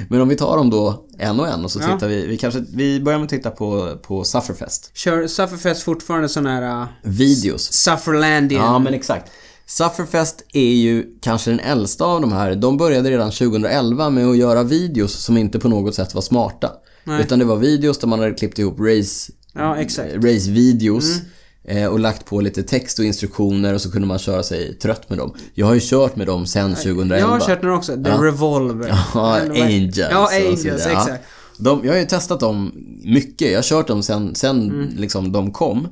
[0.09, 1.87] Men om vi tar dem då en och en och så Ja.
[1.94, 4.96] tittar vi, vi kanske, vi börjar med att titta på, på Sufferfest.
[4.96, 7.73] Kör Sufferfest fortfarande sån här uh, Videos.
[7.73, 8.64] Sufferlandian?
[8.64, 9.31] Ja, men exakt.
[9.70, 12.54] Sufferfest är ju kanske den äldsta av de här.
[12.54, 16.70] De började redan 2011 med att göra videos som inte på något sätt var smarta.
[17.04, 17.22] Nej.
[17.22, 19.76] Utan det var videos där man hade klippt ihop race, Ja,
[20.16, 21.20] race-videos
[21.64, 21.83] Mm.
[21.85, 25.11] eh, och lagt på lite text och instruktioner och så kunde man köra sig trött
[25.11, 25.35] med dem.
[25.54, 27.18] Jag har ju kört med dem sedan 2011.
[27.18, 27.92] Jag har kört några också.
[28.04, 28.18] The Ja.
[28.22, 28.88] Revolver.
[29.14, 29.96] Ja, Angels.
[29.98, 30.64] Ja, Angels.
[30.66, 30.74] Ja.
[30.76, 31.24] exakt.
[31.59, 32.72] De, jag har ju testat dem
[33.04, 33.50] mycket.
[33.50, 34.88] Jag har kört dem sen, sen Mm.
[34.96, 35.88] liksom de kom.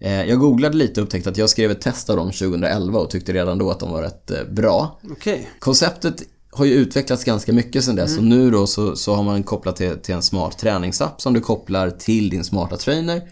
[0.00, 3.10] Eh, jag googlade lite och upptäckte att jag skrev ett test av dem 2011 och
[3.10, 5.00] tyckte redan då att de var rätt eh, bra.
[5.10, 5.50] Okej.
[5.58, 9.42] Konceptet har ju utvecklats ganska mycket sen dess och nu då så, så har man
[9.42, 13.22] kopplat till, till en smart träningsapp som du kopplar till din smarta trainer.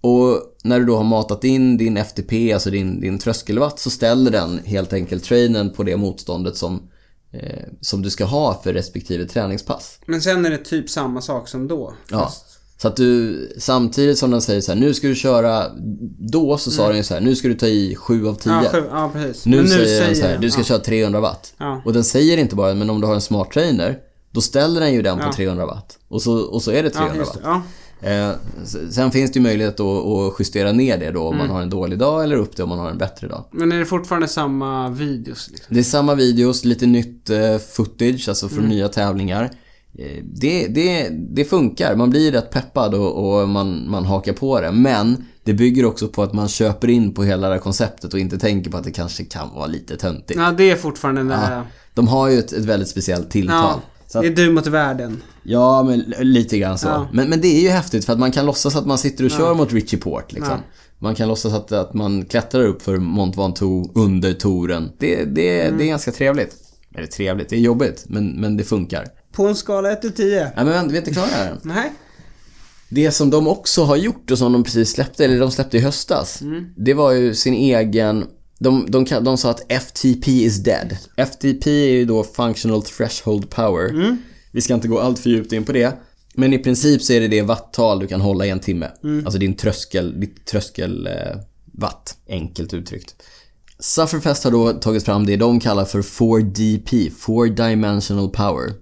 [0.00, 4.30] Och när du då har matat in din FTP, alltså din, din tröskelwatt, så ställer
[4.30, 6.82] den helt enkelt trainern på det motståndet som,
[7.32, 9.98] eh, som du ska ha för respektive träningspass.
[10.06, 11.94] Men sen är det typ samma sak som då.
[12.10, 12.32] Ja.
[12.76, 15.64] Så att du, samtidigt som den säger så här, nu ska du köra,
[16.18, 18.52] då så sa den ju så här, nu ska du ta i 7 av 10.
[18.52, 19.46] Ja, ja precis.
[19.46, 20.64] Nu, Men säger den så här, du ska ja.
[20.64, 21.54] köra 300 watt.
[21.58, 21.82] Ja.
[21.84, 23.98] Och den säger inte bara, men om du har en smart trainer,
[24.30, 25.32] då ställer den ju den på Ja.
[25.32, 25.98] 300 watt.
[26.08, 27.40] Och så, och så är det 300 Ja, just det.
[27.48, 27.62] watt.
[28.00, 28.30] Eh,
[28.90, 31.46] sen finns det ju möjlighet att, att justera ner det då om Mm.
[31.46, 33.44] man har en dålig dag eller upp det om man har en bättre dag.
[33.50, 35.74] Men är det fortfarande samma videos liksom?
[35.74, 38.56] Det är samma videos, lite nytt eh, footage, alltså Mm.
[38.58, 39.50] från nya tävlingar.
[39.98, 44.60] Eh, Det, det, det funkar, man blir rätt peppad och, och man, man hakar på
[44.60, 44.72] det.
[44.72, 48.20] Men det bygger också på att man köper in på hela det här konceptet och
[48.20, 50.40] inte tänker på att det kanske kan vara lite töntigt.
[50.40, 51.56] Ja, det är fortfarande där...
[51.56, 51.62] Ja.
[51.94, 53.80] De har ju ett, ett väldigt speciellt tilltal.
[54.12, 55.22] Ja, det är du mot världen.
[55.42, 56.88] ja, men lite grann så.
[56.88, 57.08] Ja.
[57.12, 59.30] Men, men det är ju häftigt för att man kan låtsas att man sitter och
[59.30, 60.52] kör mot Richie Port liksom.
[60.52, 60.74] Ja.
[60.98, 64.90] Man kan låtsas att, att man klättrar upp för Mont Ventoux under touren.
[64.98, 65.78] Det, det, Mm.
[65.78, 66.54] det är ganska trevligt.
[66.94, 69.04] Eller trevligt, det är jobbigt, men, men det funkar.
[69.34, 70.40] På en skala 1 till 10.
[70.44, 71.58] Nej men vänta, vi är inte klara här.
[71.62, 71.92] Nej.
[72.88, 75.80] Det som de också har gjort och som de precis släppte, eller de släppte i
[75.80, 76.40] höstas.
[76.76, 78.26] Det var ju sin egen...
[78.58, 80.96] De, de, kan- de sa att FTP is dead.
[81.16, 84.16] FTP är ju då Functional Threshold Power.
[84.52, 85.98] Vi ska inte gå allt för djupt in på det.
[86.34, 88.90] Men i princip så är det det watttal du kan hålla i en timme.
[89.24, 91.12] Alltså din tröskel, ditt tröskel eh,
[91.72, 93.14] watt, enkelt uttryckt.
[93.78, 97.10] Sufferfest har då tagit fram det de kallar för 4DP,
[97.56, 98.72] 4 Dimensional Power.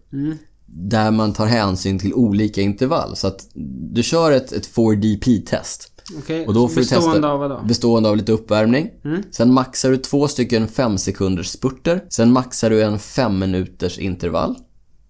[0.66, 3.16] Där man tar hänsyn till olika intervall.
[3.16, 3.46] Så att
[3.92, 5.88] du kör ett, ett 4DP-test.
[6.18, 6.46] Okej.
[6.46, 7.60] Och då får du Bestående testa, av vad då?
[7.68, 8.90] Bestående av lite uppvärmning.
[9.30, 12.04] Sen maxar du två stycken 5 sekunders spurter.
[12.08, 14.56] Sen maxar du en 5 minuters intervall.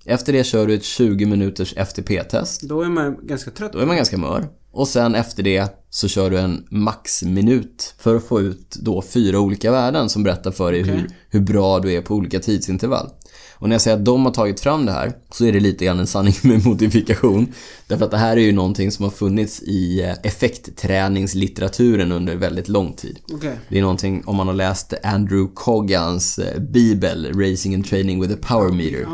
[0.05, 2.63] Efter det kör du ett 20 minuters FTP-test.
[2.63, 3.73] Då är man ganska trött.
[3.73, 4.49] Då är man ganska mör.
[4.73, 9.41] Och sen efter det så kör du en maxminut för att få ut då fyra
[9.41, 10.95] olika värden som berättar för dig Okej.
[10.95, 13.11] hur, hur bra du är på olika tidsintervall.
[13.63, 15.85] Och när jag säger att de har tagit fram det här så är det lite
[15.85, 17.53] grann en sanning med modifikation.
[17.87, 22.69] Därför att det här är ju någonting som har funnits i eh, effektträningslitteraturen under väldigt
[22.69, 23.19] lång tid.
[23.33, 23.59] Okej.
[23.69, 28.35] Det är någonting, om man har läst Andrew Coggans eh, bibel, Racing and Training with
[28.35, 29.07] a Power Meter,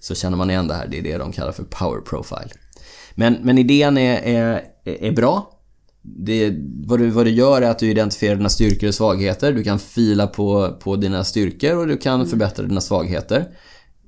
[0.00, 0.86] så känner man igen det här.
[0.86, 2.50] Det är det de kallar för Power Profile.
[3.14, 5.50] Men, men idén är, är, är bra.
[6.02, 6.54] det,
[6.86, 9.52] vad, du, vad du gör är att du identifierar dina styrkor och svagheter.
[9.52, 13.48] Du kan fila på, på dina styrkor och du kan förbättra dina svagheter.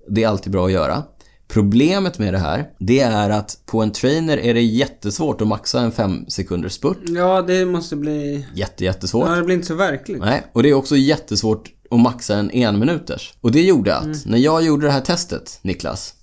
[0.09, 1.03] Det är alltid bra att göra.
[1.49, 5.81] Problemet med det här, det är att på en trainer är det jättesvårt att maxa
[5.81, 6.99] en 5 sekunders spurt.
[7.07, 8.47] Ja, det måste bli...
[8.55, 9.29] Jätte, jättesvårt.
[9.29, 10.19] Ja, det blir inte så verkligt.
[10.21, 13.35] Nej, och det är också jättesvårt att maxa en enminuters.
[13.41, 14.19] Och det gjorde att, Mm.
[14.27, 16.15] när jag gjorde det här testet, Niklas,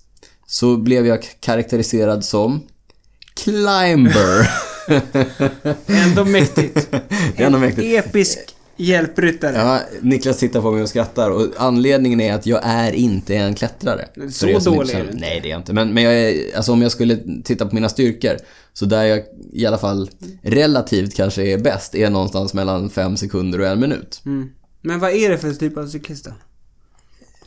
[0.46, 2.60] så blev jag karaktäriserad som
[3.44, 4.50] climber.
[5.86, 6.88] Ändå mäktigt.
[7.36, 8.06] ändå mäktigt.
[8.06, 8.38] Episk
[8.76, 9.56] hjälpryttare.
[9.56, 13.54] Ja, Niklas tittar på mig och skrattar och anledningen är att jag är inte en
[13.54, 14.08] klättrare.
[14.30, 15.20] Så dålig är du inte.
[15.20, 15.72] Nej, det är jag inte.
[15.72, 18.36] Men, men jag är, alltså om jag skulle titta på mina styrkor,
[18.72, 19.22] så där jag
[19.52, 20.10] i alla fall
[20.42, 24.22] relativt kanske är bäst, är någonstans mellan fem sekunder och en minut.
[24.26, 24.48] Mm.
[24.82, 26.30] Men vad är det för typ av cyklist då?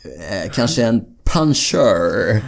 [0.03, 2.43] Eh, kanske en puncher.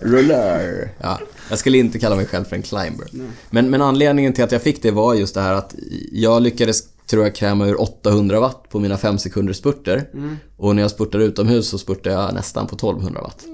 [0.00, 0.90] Ruller.
[1.00, 3.06] Ja, jag skulle inte kalla mig själv för en climber.
[3.50, 5.74] Men, men anledningen till att jag fick det var just det här att
[6.12, 10.08] jag lyckades, tror jag, kräma ur 800 watt på mina 5 sekunders spurter.
[10.56, 13.44] Och när jag spurtar utomhus så spurtar jag nästan på 1200 watt.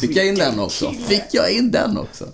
[0.00, 0.90] Fick jag in den också?
[0.90, 2.24] Fick jag in den också?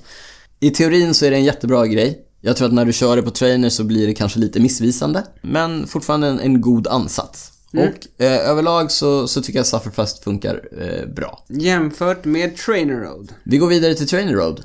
[0.60, 2.24] I teorin så är det en jättebra grej.
[2.40, 5.22] Jag tror att när du kör det på trainer så blir det kanske lite missvisande.
[5.42, 7.52] Men fortfarande en, en god ansats.
[7.72, 11.44] Och eh, överlag så, så tycker jag att Sufferfast funkar eh, bra.
[11.48, 13.32] Jämfört med Trainer Road.
[13.44, 14.60] Vi går vidare till Trainer Road.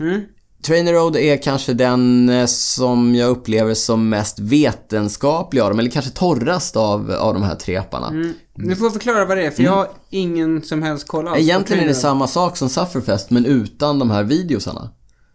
[0.64, 5.90] Trainer Road är kanske den eh, som jag upplever som mest vetenskaplig av dem, eller
[5.90, 8.34] kanske torrast av, av de här tre apparna.
[8.56, 11.84] Du får förklara vad det är, för jag har ingen som helst koll alls Egentligen
[11.84, 14.90] är det samma sak som Sufferfest, men utan de här videosarna.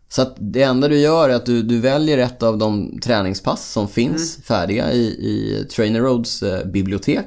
[0.09, 3.73] Så att det enda du gör är att du, du väljer ett av de träningspass
[3.73, 7.27] som finns färdiga i, i Trainer Roads eh, bibliotek.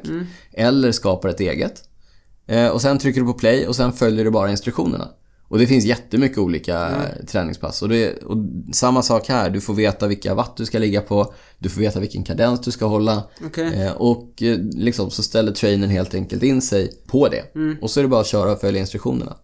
[0.53, 1.83] Eller skapar ett eget.
[2.47, 5.07] Eh, och sen trycker du på play och sen följer du bara instruktionerna.
[5.47, 7.81] Och det finns jättemycket olika eh, träningspass.
[7.81, 8.37] Och, det, och
[8.73, 11.33] samma sak här, du får veta vilka watt du ska ligga på.
[11.59, 13.23] Du får veta vilken kadens du ska hålla.
[13.45, 13.83] Okej.
[13.85, 17.43] Eh, och eh, liksom så ställer trainern helt enkelt in sig på det.
[17.81, 19.37] Och så är det bara att köra och följa instruktionerna.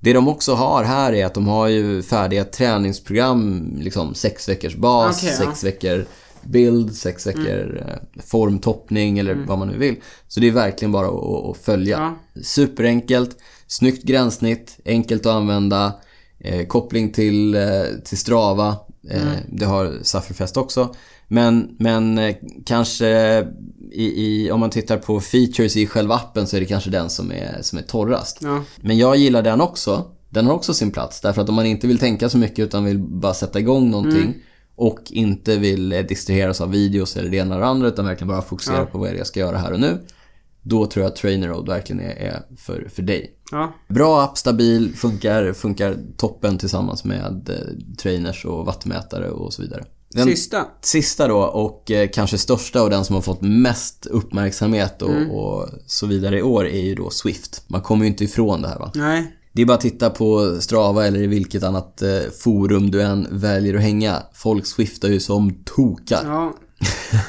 [0.00, 4.76] Det de också har här är att de har ju färdiga träningsprogram, liksom sex veckors
[4.76, 5.32] bas, ja.
[5.32, 6.06] sex veckor
[6.42, 9.96] bild, sex veckor eh, formtoppning eller vad man nu vill.
[10.28, 12.16] Så det är verkligen bara att, att följa.
[12.34, 12.42] Ja.
[12.42, 13.36] Superenkelt,
[13.66, 15.92] snyggt gränssnitt, enkelt att använda,
[16.38, 17.62] eh, koppling till, eh,
[18.04, 18.76] till Strava.
[19.10, 20.94] Eh, Det har Sufferfest också.
[21.32, 23.08] Men, men eh, kanske
[23.92, 27.10] i, i, om man tittar på features i själva appen så är det kanske den
[27.10, 28.38] som är, som är torrast.
[28.42, 28.62] Ja.
[28.80, 30.04] Men jag gillar den också.
[30.28, 31.20] Den har också sin plats.
[31.20, 34.34] Därför att om man inte vill tänka så mycket utan vill bara sätta igång någonting
[34.76, 38.28] och inte vill eh, distraheras av videos eller det ena eller det andra utan verkligen
[38.28, 38.86] bara fokusera Ja.
[38.86, 39.98] på vad är det jag ska göra här och nu.
[40.62, 43.30] Då tror jag att Trainer Road verkligen är, är för, för dig.
[43.50, 43.72] Ja.
[43.88, 49.84] Bra app, stabil, funkar, funkar toppen tillsammans med eh, trainers och wattmätare och så vidare.
[50.14, 50.66] Den Sista.
[50.80, 55.68] sista då och eh, kanske största och den som har fått mest uppmärksamhet och, och
[55.86, 57.62] så vidare i år är ju då Swift.
[57.66, 58.92] Man kommer ju inte ifrån det här va.
[58.94, 59.36] Nej.
[59.52, 63.26] Det är bara att titta på Strava eller i vilket annat eh, forum du än
[63.30, 64.22] väljer att hänga.
[64.34, 66.22] Folk swiftar ju som tokar.
[66.24, 66.54] Ja.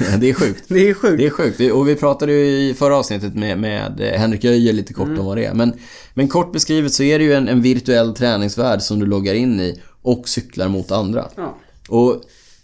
[0.20, 0.63] det är sjukt.
[0.67, 1.17] Det är sjukt.
[1.17, 1.74] Det är sjukt.
[1.74, 5.26] Och vi pratade ju i förra avsnittet med, med eh, Henrik Öijer lite kort om
[5.26, 5.54] vad det är.
[5.54, 5.74] Men,
[6.13, 9.60] men kort beskrivet så är det ju en, en virtuell träningsvärld som du loggar in
[9.60, 11.28] i och cyklar mot andra.
[11.36, 11.58] Ja.
[11.88, 12.22] Och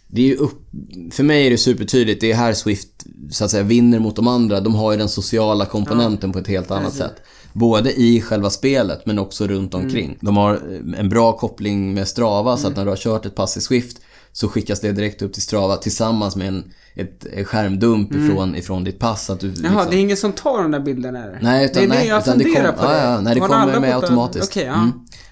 [0.07, 0.69] det är ju upp,
[1.11, 2.21] för mig är det supertydligt.
[2.21, 2.89] Det är här Swift
[3.31, 4.59] så att säga vinner mot de andra.
[4.59, 7.15] De har ju den sociala komponenten på ett helt annat sätt.
[7.53, 10.17] Både i själva spelet men också runt omkring.
[10.21, 13.35] De har eh, en bra koppling med Strava så att när du har kört ett
[13.35, 13.97] pass i Swift
[14.31, 16.63] så skickas det direkt upp till Strava tillsammans med en
[16.97, 19.29] ett, en skärmdump ifrån, ifrån ditt pass.
[19.29, 21.39] Att du, Jaha, liksom- det är ingen som tar de där bilderna eller?
[21.41, 22.91] Nej, utan, det är det jag utan det funderar kom, på.
[22.91, 24.51] ja, ja, nej, det kommer med automatiskt.
[24.51, 24.73] Okej, ja.
[24.73, 24.91] Mm.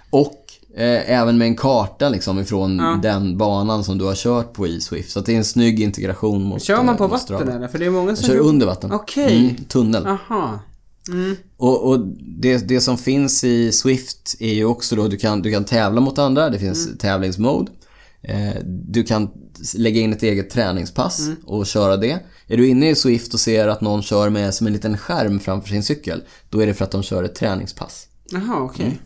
[0.09, 0.44] Och
[0.77, 2.99] eh, även med en karta liksom ifrån Ja.
[3.01, 5.11] den banan som du har kört på i Swift.
[5.11, 7.51] Så det är en snygg integration mot Kör man eh, på mot vatten Strava.
[7.53, 7.67] eller?
[7.67, 8.27] För det är många Jag som...
[8.27, 8.91] kör under vatten.
[8.91, 9.37] Okej.
[9.49, 10.07] Mm, tunnel.
[10.07, 10.59] Aha.
[11.09, 11.35] Mm.
[11.57, 11.99] Och, och
[12.39, 16.01] det, det som finns i Swift är ju också då du kan, du kan tävla
[16.01, 16.49] mot andra.
[16.49, 16.97] Det finns Mm.
[16.97, 17.71] tävlingsmode.
[18.21, 19.29] Eh, du kan
[19.75, 21.35] lägga in ett eget träningspass Mm.
[21.45, 22.19] och köra det.
[22.47, 25.39] Är du inne i Swift och ser att någon kör med som en liten skärm
[25.39, 28.07] framför sin cykel, då är det för att de kör ett träningspass.
[28.29, 28.85] Jaha, okej.
[28.85, 28.97] Mm.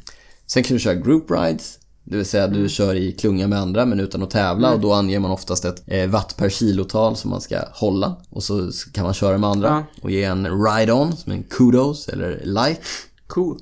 [0.51, 1.75] Sen kan du köra group rides.
[2.03, 2.63] Det vill säga Mm.
[2.63, 5.65] du kör i klunga med andra men utan att tävla och då anger man oftast
[5.65, 8.17] ett eh, watt per kilotal som man ska hålla.
[8.29, 9.83] Och så kan man köra med andra Ja.
[10.03, 12.81] och ge en ride-on som en kudos eller like.
[13.27, 13.57] Cool.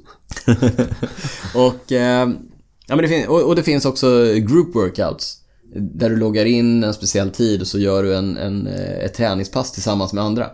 [1.56, 2.30] och, eh,
[2.88, 5.38] ja, men det fin- och, och det finns också group workouts.
[5.76, 9.13] Där du loggar in en speciell tid och så gör du en, en, eh, ett
[9.13, 10.50] träningspass tillsammans med andra.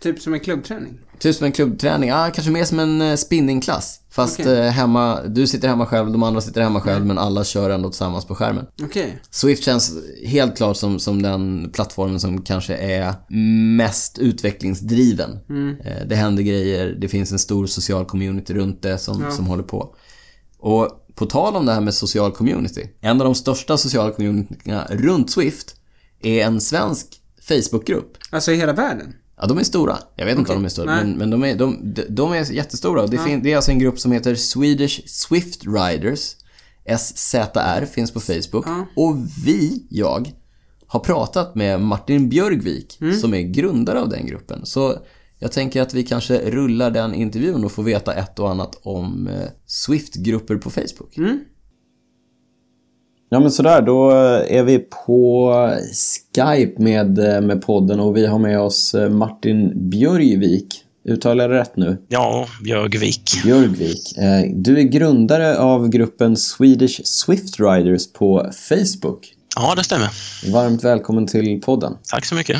[0.00, 0.98] Typ som en klubbträning?
[1.22, 4.00] Typ som en klubbträning, ja kanske mer som en eh, spinningklass.
[4.10, 4.58] Fast Okej.
[4.58, 7.90] eh, hemma, du sitter hemma själv, de andra sitter hemma själv, men alla kör ändå
[7.90, 8.66] tillsammans på skärmen.
[8.82, 9.20] Okej.
[9.30, 9.92] Swift känns
[10.26, 13.14] helt klart som, som den plattformen som kanske är
[13.76, 15.30] mest utvecklingsdriven.
[15.84, 19.62] Eh, Det händer grejer, det finns en stor social community runt det som, som håller
[19.62, 19.94] på.
[20.58, 22.86] Och på tal om det här med social community.
[23.00, 25.76] En av de största sociala communityna runt Swift
[26.22, 27.06] är en svensk
[27.48, 28.12] Facebookgrupp.
[28.30, 29.14] Alltså i hela världen?
[29.42, 29.98] Ja, de är stora.
[30.16, 31.04] Jag vet inte Okej, om de är stora, nej.
[31.04, 33.06] men, men de, är, de, de är jättestora.
[33.06, 36.36] Det, fin, det är alltså en grupp som heter Swedish Swift Riders.
[36.98, 38.66] SZR finns på Facebook.
[38.96, 40.32] Och vi, jag,
[40.86, 44.66] har pratat med Martin Björgvik som är grundare av den gruppen.
[44.66, 44.98] Så
[45.38, 49.26] jag tänker att vi kanske rullar den intervjun och får veta ett och annat om
[49.26, 51.18] eh, Swift-grupper på Facebook.
[53.32, 54.10] Ja men sådär, då
[54.48, 55.52] är vi på
[56.34, 60.84] Skype med, eh, med podden och vi har med oss eh, Martin Björgvik.
[61.08, 61.96] Uttalar jag det rätt nu?
[62.08, 63.30] Ja, Björgvik.
[63.44, 64.18] Björgvik.
[64.18, 69.34] Eh, Du är grundare av gruppen Swedish Swift Riders på Facebook.
[69.56, 70.08] Ja, det stämmer.
[70.52, 71.96] Varmt välkommen till podden.
[72.08, 72.56] Tack så mycket.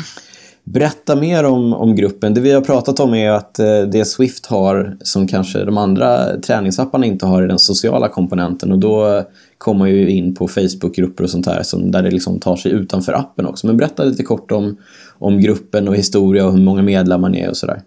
[0.63, 2.33] Berätta mer om, om gruppen.
[2.33, 6.39] Det vi har pratat om är att eh, det Swift har som kanske de andra
[6.39, 9.23] träningsapparna inte har är den sociala komponenten och då
[9.57, 12.71] kommer man ju in på Facebookgrupper och sånt här som, där det liksom tar sig
[12.71, 13.67] utanför appen också.
[13.67, 14.77] Men berätta lite kort om,
[15.19, 17.81] om gruppen och historia och hur många medlemmar ni är och sådär.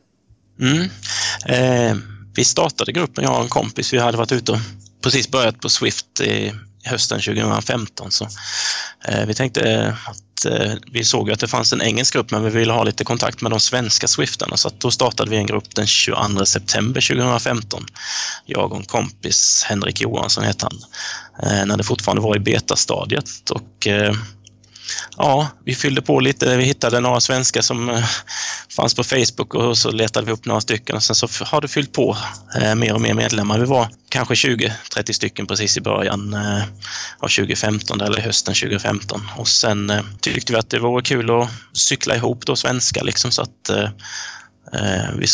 [0.61, 0.83] Mm.
[1.47, 1.97] Eh,
[2.35, 3.93] vi startade gruppen, jag och en kompis.
[3.93, 4.59] Vi hade varit ute och
[5.03, 6.53] precis börjat på Swift i
[6.85, 8.11] hösten 2015.
[8.11, 8.25] Så,
[9.09, 12.45] eh, vi tänkte att att eh, vi såg att det fanns en engelsk grupp men
[12.45, 15.47] vi ville ha lite kontakt med de svenska Swiftarna så att då startade vi en
[15.47, 17.87] grupp den 22 september 2015.
[18.47, 20.79] Jag och en kompis, Henrik Johansson heter han,
[21.43, 23.51] eh, när det fortfarande var i betastadiet.
[23.51, 24.15] Och, eh,
[25.17, 26.57] Ja, vi fyllde på lite.
[26.57, 28.05] Vi hittade några svenskar som eh,
[28.77, 31.69] fanns på Facebook och så letade vi upp några stycken och sen så har det
[31.69, 32.17] fyllt på
[32.61, 33.59] eh, mer och mer medlemmar.
[33.59, 36.63] Vi var kanske 20-30 stycken precis i början eh,
[37.19, 42.17] av 2015 eller hösten 2015 och sen tyckte vi att det vore kul att cykla
[42.17, 43.89] ihop då svenskar liksom så att eh,
[45.19, 45.27] vi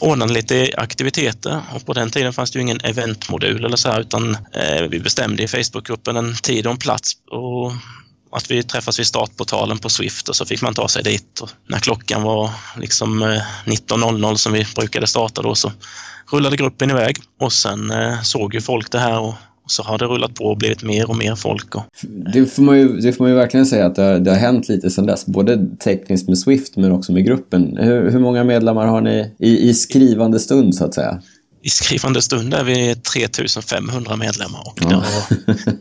[0.00, 4.00] ordnade lite aktiviteter och på den tiden fanns det ju ingen eventmodul eller så här
[4.00, 7.72] utan eh, vi bestämde i Facebookgruppen en tid och en plats och
[8.32, 11.40] att vi träffas vid startportalen på Swift och så fick man ta sig dit.
[11.40, 15.72] Och när klockan var liksom eh, 19.00 som vi brukade starta då så
[16.32, 19.98] rullade gruppen iväg och sen eh, såg ju folk det här och och så har
[19.98, 21.74] det rullat på och blivit mer och mer folk.
[21.74, 21.82] Och,
[22.32, 24.38] Det får man ju, det får man ju verkligen säga att det har, det har
[24.38, 25.26] hänt lite sedan dess.
[25.26, 27.76] Både tekniskt med Swift men också med gruppen.
[27.76, 31.22] Hur, hur många medlemmar har ni i, i skrivande stund så att säga?
[31.64, 35.04] I skrivande stund är vi 3500 medlemmar och Ja.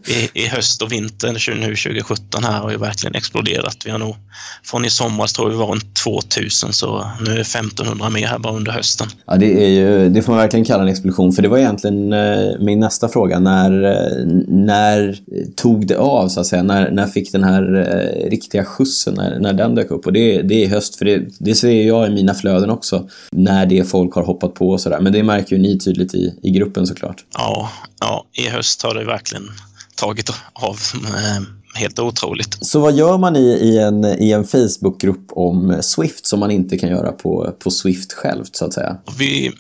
[0.33, 3.77] i, i höst och vintern tju- nu 2017 här har ju verkligen exploderat.
[3.85, 4.15] Vi har nog
[4.63, 8.53] från i somras tror vi var runt 2000 så nu är 1500 mer här bara
[8.53, 9.07] under hösten.
[9.25, 11.33] Ja, det, är ju, det får man verkligen kalla en explosion.
[11.33, 13.39] För det var egentligen eh, min nästa fråga.
[13.39, 15.17] När, eh, när
[15.55, 16.63] tog det av, så att säga?
[16.63, 20.05] När, när fick den här eh, riktiga skjutsen, när, när den dök upp?
[20.05, 23.09] Och det, det är i höst, för det, det ser jag i mina flöden också.
[23.31, 24.99] När det folk har hoppat på och sådär.
[24.99, 27.25] Men det märker ju ni tydligt i, i gruppen såklart.
[27.33, 29.49] Ja, ja, i höst har det verkligen
[29.95, 31.41] tagit av eh,
[31.73, 32.57] helt otroligt.
[32.61, 36.77] Så vad gör man i, i en, i en Facebookgrupp om Swift som man inte
[36.77, 38.97] kan göra på, på Swift självt, så att säga?
[39.17, 39.51] Vi,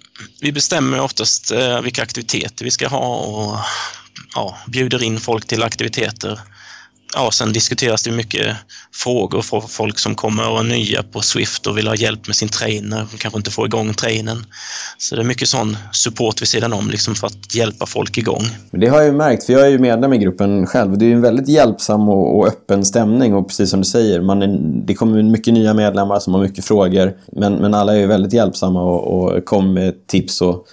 [0.41, 3.57] vi bestämmer oftast eh, vilka aktiviteter vi ska ha och
[4.35, 6.39] ja, bjuder in folk till aktiviteter.
[7.15, 8.55] Ja, sen diskuteras det mycket
[8.93, 12.35] frågor från folk som kommer och är nya på Swift och vill ha hjälp med
[12.35, 14.45] sin trainer och kanske inte får igång trainern.
[14.97, 18.43] Så det är mycket sån support vid sidan om liksom för att hjälpa folk igång.
[18.71, 20.97] Det har jag ju märkt, för jag är ju medlem i gruppen själv.
[20.97, 24.41] Det är en väldigt hjälpsam och, och öppen stämning och precis som du säger, man
[24.41, 27.13] är, det kommer mycket nya medlemmar som har mycket frågor.
[27.31, 30.67] Men, men alla är väldigt hjälpsamma och, och kommer med tips och,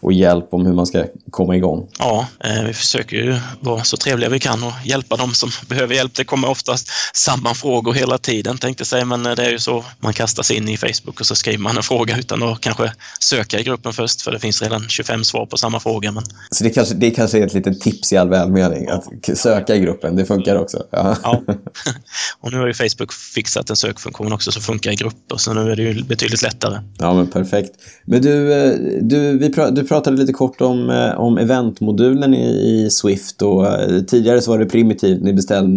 [0.00, 1.88] och hjälp om hur man ska komma igång.
[1.98, 5.83] Ja, eh, vi försöker ju vara så trevliga vi kan och hjälpa dem som behöver
[5.92, 6.14] hjälp.
[6.14, 9.58] Det kommer oftast samma frågor hela tiden tänkte jag säga, men eh, det är ju
[9.58, 12.60] så man kastar sig in i Facebook och så skriver man en fråga utan att
[12.60, 16.12] kanske söka i gruppen först för det finns redan 25 svar på samma fråga.
[16.12, 19.74] Men Så det kanske, det kanske är ett litet tips i all välmening, att söka
[19.74, 20.16] i gruppen.
[20.16, 20.82] Det funkar också.
[20.90, 21.16] Ja.
[21.22, 21.42] ja.
[22.40, 25.72] och nu har ju Facebook fixat en sökfunktion också som funkar i grupper så nu
[25.72, 26.80] är det ju betydligt lättare.
[26.98, 27.70] Ja, men perfekt.
[28.04, 32.46] Men du, eh, du, vi pra, du pratade lite kort om, eh, om eventmodulen i,
[32.46, 33.66] i Swift och
[34.08, 35.22] tidigare så var det primitivt.
[35.22, 35.73] Ni beställde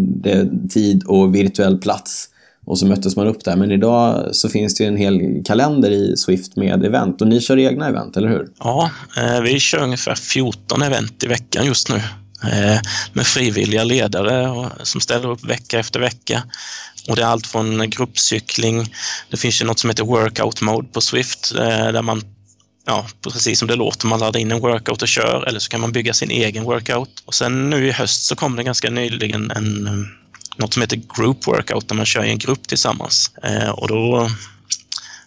[0.70, 2.30] tid och virtuell plats
[2.66, 3.56] och så möttes man upp där.
[3.56, 7.42] Men idag så finns det ju en hel kalender i Swift med event och ni
[7.42, 8.48] kör egna event, eller hur?
[8.60, 11.96] Ja, eh, vi kör ungefär 14 event i veckan just nu.
[12.44, 12.80] eh,
[13.14, 16.44] med frivilliga ledare och, som ställer upp vecka efter vecka.
[17.10, 18.94] Och det är allt från gruppcykling,
[19.30, 22.22] det finns ju något som heter workout mode på Swift eh, där man
[22.88, 25.82] ja, precis som det låter, man laddar in en workout och kör eller så kan
[25.82, 27.10] man bygga sin egen workout.
[27.26, 29.94] Och sen nu i höst så kom det ganska nyligen en, eh,
[30.58, 33.32] något som heter group workout där man kör i en grupp tillsammans.
[33.44, 34.30] Eh, och då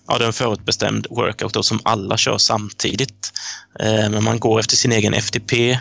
[0.09, 3.33] ja, det är en förutbestämd workout då, som alla kör samtidigt.
[3.81, 5.79] Eh, men man går efter sin egen FTP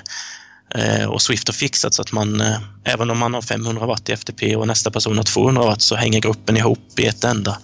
[1.08, 4.12] och Swift har fixat så att man, eh, även om man har 500 watt i
[4.12, 7.58] FTP och nästa person har 200 watt så hänger gruppen ihop i ett enda,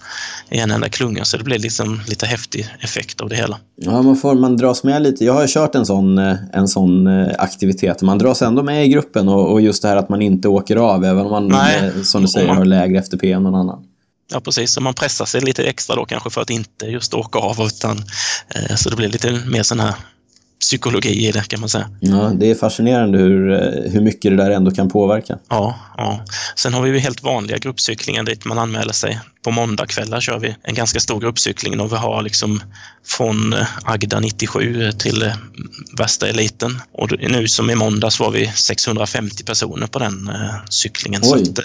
[0.50, 1.24] i en enda klunga.
[1.24, 3.58] Så det blir liksom lite häftig effekt av det hela.
[3.76, 5.24] Ja, man, får, man dras med lite.
[5.24, 8.02] Jag har kört en sån, eh, en sån eh, aktivitet.
[8.02, 10.76] Man dras ändå med i gruppen och, och just det här att man inte åker
[10.76, 11.92] av även om man, Nej.
[11.96, 13.84] eh, som du säger, man- har lägre FTP än någon annan.
[14.32, 14.72] Ja, precis.
[14.72, 17.98] Så man pressar sig lite extra då kanske för att inte just åka av utan
[18.54, 19.94] eh, så det blir lite mer sån här
[20.60, 21.88] psykologi i det kan man säga.
[22.00, 25.38] Ja, det är fascinerande hur, eh, hur mycket det där ändå kan påverka.
[25.48, 26.20] Ja, ja.
[26.56, 29.20] Sen har vi ju helt vanliga gruppcyklingar dit man anmäler sig.
[29.42, 32.60] På måndagkvällar kör vi en ganska stor gruppcykling och vi har liksom
[33.06, 35.32] från eh, Agda 97 till eh,
[35.98, 36.80] värsta eliten.
[36.92, 40.30] Och nu som i måndags var vi 650 personer på den
[40.70, 41.22] cyklingen.
[41.22, 41.42] Så Oj.
[41.42, 41.58] att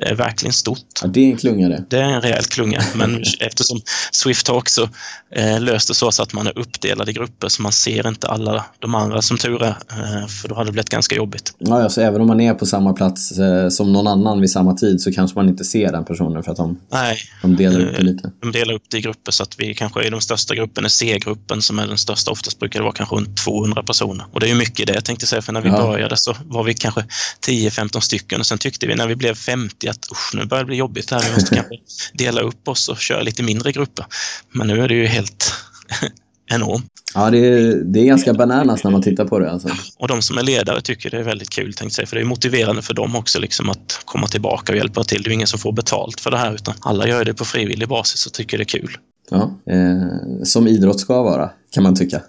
[0.00, 0.78] det, är verkligen stort.
[1.02, 1.84] Ja, det är en klunga det.
[1.90, 3.80] Det är en rejäl klunga, men eftersom
[4.12, 4.88] Swift har också
[5.34, 8.28] eh, löst det så, så att man är uppdelad i grupper så man ser inte
[8.28, 11.54] alla de andra som tur är, eh, för då hade det blivit ganska jobbigt.
[11.58, 14.74] Ja, alltså, även om man är på samma plats eh, som någon annan vid samma
[14.74, 17.92] tid så kanske man inte ser den personen för att de, Nej, de delar upp
[17.92, 18.30] det Eh, lite.
[18.40, 21.62] De delar upp det i grupper så att vi kanske i de största grupperna, C-gruppen
[21.62, 24.26] som är den största, oftast brukar det vara kanske runt 200 personer.
[24.32, 25.76] Och det är ju mycket det jag tänkte säga, för när vi Ja.
[25.86, 27.04] började så var vi kanske
[27.46, 30.66] 10-15 stycken och sen tyckte vi när vi blev 50 att usch, nu börjar det
[30.66, 31.74] bli jobbigt här, vi måste kanske
[32.14, 34.06] dela upp oss och köra lite mindre grupper.
[34.52, 35.54] Men nu är det ju helt
[36.50, 36.86] enormt.
[37.14, 39.50] Ja, det är, det är ganska bananas när man tittar på det.
[39.50, 39.68] Alltså.
[39.98, 42.26] Och de som är ledare tycker det är väldigt kul, tänkte jag för det är
[42.26, 45.22] motiverande för dem också liksom att komma tillbaka och hjälpa till.
[45.22, 47.88] Det är ingen som får betalt för det här, utan alla gör det på frivillig
[47.88, 48.96] basis och tycker det är kul.
[49.30, 52.20] Ja, eh, som idrott ska vara, kan man tycka.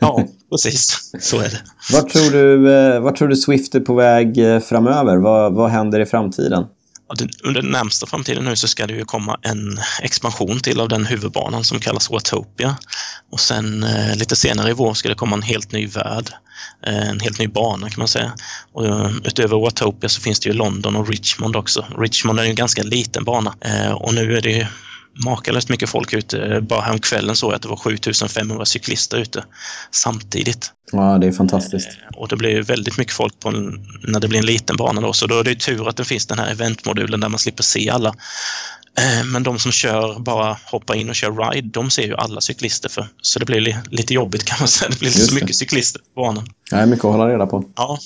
[0.00, 1.10] Ja, precis.
[1.20, 1.62] Så är det.
[1.92, 5.16] Vart tror du, eh, vart tror du Swift är på väg eh, framöver?
[5.16, 6.64] Vad, vad händer i framtiden?
[7.14, 10.88] Den- Under den närmsta framtiden nu så ska det ju komma en expansion till av
[10.88, 12.76] den huvudbanan som kallas Watopia.
[13.32, 16.30] Och sen eh, lite senare i vår ska det komma en helt ny värld.
[16.86, 18.32] Eh, en helt ny bana kan man säga.
[18.72, 21.86] Och eh, utöver Watopia så finns det ju London och Richmond också.
[21.98, 24.66] Richmond är ju en ganska liten bana eh, och nu är det ju
[25.24, 26.60] makalöst mycket folk ute.
[26.68, 29.44] Bara häromkvällen såg jag att det var 7500 cyklister ute
[29.90, 30.72] samtidigt.
[30.92, 31.88] Ja, det är fantastiskt.
[32.16, 35.12] Och det blir väldigt mycket folk på en, när det blir en liten bana då,
[35.12, 37.90] så då är det tur att det finns den här eventmodulen där man slipper se
[37.90, 38.14] alla.
[38.98, 42.40] Eh, Men de som kör bara hoppa in och kör ride, de ser ju alla
[42.40, 43.08] cyklister för.
[43.22, 44.90] Så det blir li, lite jobbigt kan man säga.
[44.90, 45.40] Det blir lite Just så det.
[45.42, 46.46] mycket cyklister på banan.
[46.70, 47.64] Det är mycket att hålla reda på.
[47.76, 47.98] Ja,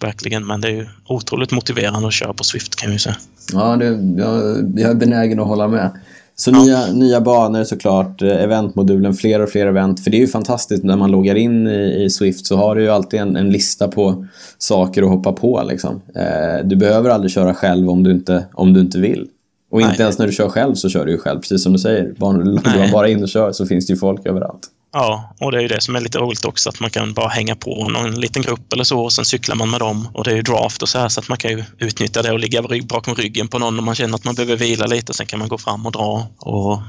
[0.00, 0.46] verkligen.
[0.46, 3.16] Men det är ju otroligt motiverande att köra på Swift kan jag ju säga.
[3.52, 3.84] Ja, det,
[4.22, 6.00] jag, jag är benägen att hålla med.
[6.40, 6.62] Så Ja.
[6.64, 10.04] nya, nya banor såklart, eh, eventmodulen, fler och fler event.
[10.04, 12.82] För det är ju fantastiskt när man loggar in i, i Swift så har du
[12.82, 14.26] ju alltid en, en lista på
[14.58, 15.62] saker att hoppa på.
[15.68, 16.00] Liksom.
[16.14, 19.26] Eh, du behöver aldrig köra själv om du inte, om du inte vill.
[19.70, 20.00] Och inte Nej.
[20.00, 22.14] ens när du kör själv så kör du ju själv, precis som du säger.
[22.18, 22.92] Bara, loggar Nej.
[22.92, 24.68] bara in och kör så finns det ju folk överallt.
[24.92, 27.28] Ja, och det är ju det som är lite roligt också, att man kan bara
[27.28, 30.08] hänga på någon liten grupp eller så och sen cyklar man med dem.
[30.12, 32.32] Och det är ju draft och så här så att man kan ju utnyttja det
[32.32, 35.14] och ligga bakom ryggen på någon om man känner att man behöver vila lite.
[35.14, 36.26] Sen kan man gå fram och dra.
[36.38, 36.82] Och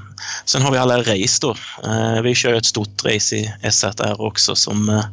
[0.46, 1.56] sen har vi alla race då.
[1.90, 5.06] Eh, vi kör ett stort race i SZR också som eh,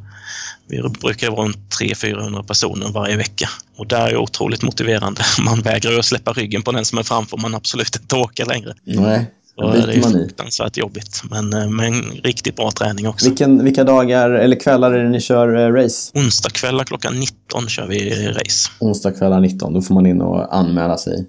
[0.69, 3.49] vi brukar vara runt 300-400 personer varje vecka.
[3.77, 5.23] Och det är ju otroligt motiverande.
[5.45, 8.47] Man vägrar ju att släppa ryggen på den som är framför man absolut inte orkar
[8.47, 8.75] längre.
[8.85, 13.29] Nej, det det är biter ju fruktansvärt jobbigt, men, eh, men riktigt bra träning också.
[13.29, 16.11] Vilken, vilka dagar eller kvällar är det ni kör eh, race?
[16.15, 18.71] Onsdagskvällar klockan 19 kör vi race.
[18.81, 21.27] Onsdag kvällar 19, då får man in och anmäla sig.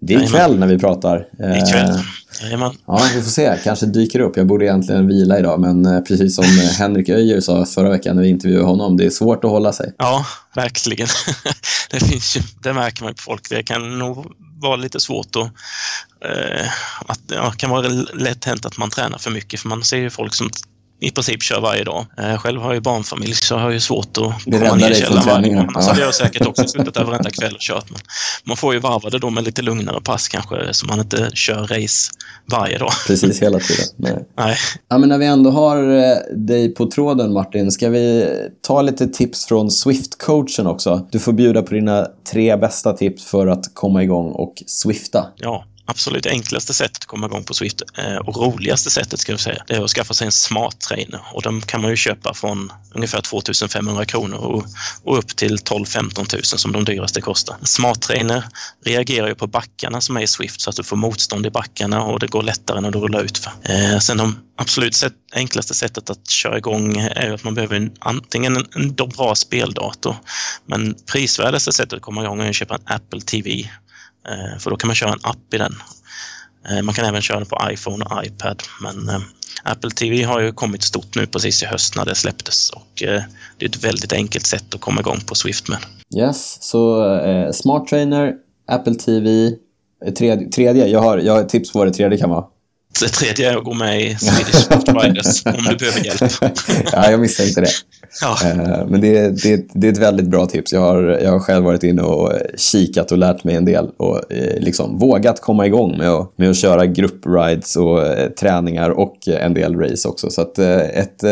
[0.00, 1.28] Det är ikväll när vi pratar.
[1.40, 1.98] Eh, Ikväll.
[2.42, 2.76] Jajamän.
[2.86, 3.58] Ja, vi får se.
[3.64, 4.36] Kanske dyker upp.
[4.36, 8.16] Jag borde egentligen vila idag, men eh, precis som eh, Henrik Öijer sa förra veckan
[8.16, 9.94] när vi intervjuade honom, det är svårt att hålla sig.
[9.98, 11.08] Ja, verkligen.
[11.90, 13.50] det, finns ju, det märker man på folk.
[13.50, 14.26] Det kan nog
[14.60, 15.52] vara lite svårt att...
[16.24, 16.68] Eh,
[17.06, 20.10] att ja, kan vara lätt hänt att man tränar för mycket, för man ser ju
[20.10, 20.50] folk som
[21.00, 22.06] i princip kör varje dag.
[22.18, 24.90] Eh, själv har jag ju barnfamilj så jag har ju svårt att komma räddar ner
[24.90, 25.64] i källaren varje dag.
[25.68, 25.92] Annars Ja.
[25.92, 27.90] hade jag säkert också suttit där varenda kväll och kört.
[27.90, 28.00] Men
[28.44, 31.66] man får ju varva det då med lite lugnare pass kanske, så man inte kör
[31.66, 32.10] race
[32.52, 32.90] varje dag.
[33.06, 33.84] Precis hela tiden.
[33.96, 34.24] Nej.
[34.38, 34.56] Nej.
[34.88, 38.26] Ja, men när vi ändå har eh, dig på tråden Martin, ska vi
[38.66, 41.06] ta lite tips från Swift-coachen också?
[41.12, 45.26] Du får bjuda på dina tre bästa tips för att komma igång och swifta.
[45.36, 49.40] Ja, absolut enklaste sättet att komma igång på Swift eh, och roligaste sättet ska jag
[49.40, 52.34] säga, det är att skaffa sig en smart trainer och de kan man ju köpa
[52.34, 54.64] från ungefär 2500 kronor och,
[55.02, 57.56] och upp till 12-15 000 som de dyraste kostar.
[57.62, 58.44] Smart trainer
[58.84, 62.02] reagerar ju på backarna som är i Swift så att du får motstånd i backarna
[62.02, 63.38] och det går lättare när du rullar ut.
[63.38, 63.52] För.
[63.62, 67.92] Eh, sen de absolut sätt, enklaste sättet att köra igång är att man behöver en,
[67.98, 70.16] antingen en, en bra speldator
[70.66, 73.70] men prisvärdaste sättet att komma igång är att köpa en Apple TV
[74.28, 75.74] Eh, för då kan man köra en app i den.
[76.68, 78.62] Eh, man kan även köra den på iPhone och iPad.
[78.82, 79.20] Men eh,
[79.62, 82.88] Apple TV har ju kommit stort nu precis i höst när det släpptes och
[83.58, 85.78] det är ett väldigt enkelt sätt att komma igång på Swift med.
[86.16, 88.34] Yes, så eh, Smart Trainer,
[88.66, 89.52] Apple TV,
[90.18, 92.44] tredje, tredje jag, har, jag har tips på vad det tredje kan vara.
[93.00, 96.32] Det tredje är att gå med i Swedish Providers om du behöver hjälp.
[96.92, 97.70] ja, jag misstänkte det.
[98.20, 98.38] Ja.
[98.44, 100.72] Eh, men det, det, det är ett väldigt bra tips.
[100.72, 104.32] Jag har, jag har själv varit inne och kikat och lärt mig en del och
[104.32, 109.28] eh, liksom vågat komma igång med att, med att köra grupprides och eh, träningar och
[109.28, 110.30] en del race också.
[110.30, 111.24] Så att ett,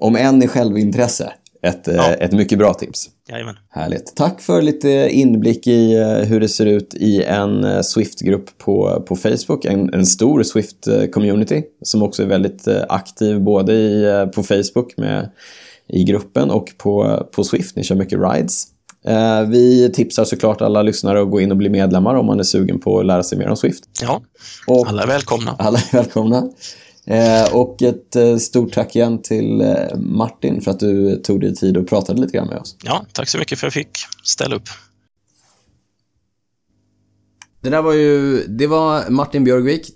[0.00, 2.12] om än i självintresse, ett, ja.
[2.12, 3.08] ett mycket bra tips.
[3.28, 3.54] Jajamän.
[3.70, 4.16] Härligt.
[4.16, 5.96] Tack för lite inblick i
[6.26, 9.64] hur det ser ut i en Swift-grupp på, på Facebook.
[9.64, 15.30] En, en stor Swift-community som också är väldigt aktiv både i, på Facebook med
[15.88, 17.76] i gruppen och på, på Swift.
[17.76, 18.66] Ni kör mycket rides.
[19.04, 22.44] Eh, vi tipsar såklart alla lyssnare att gå in och bli medlemmar om man är
[22.44, 23.84] sugen på att lära sig mer om Swift.
[24.02, 24.22] Ja,
[24.66, 25.56] och alla är välkomna.
[25.58, 26.48] Alla är välkomna.
[27.06, 31.76] Eh, och ett eh, stort tack igen till Martin för att du tog dig tid
[31.76, 32.76] och pratade lite grann med oss.
[32.82, 34.68] Ja, tack så mycket för att jag fick ställa upp.
[37.62, 39.86] Det där var ju, det var Martin Björgvik,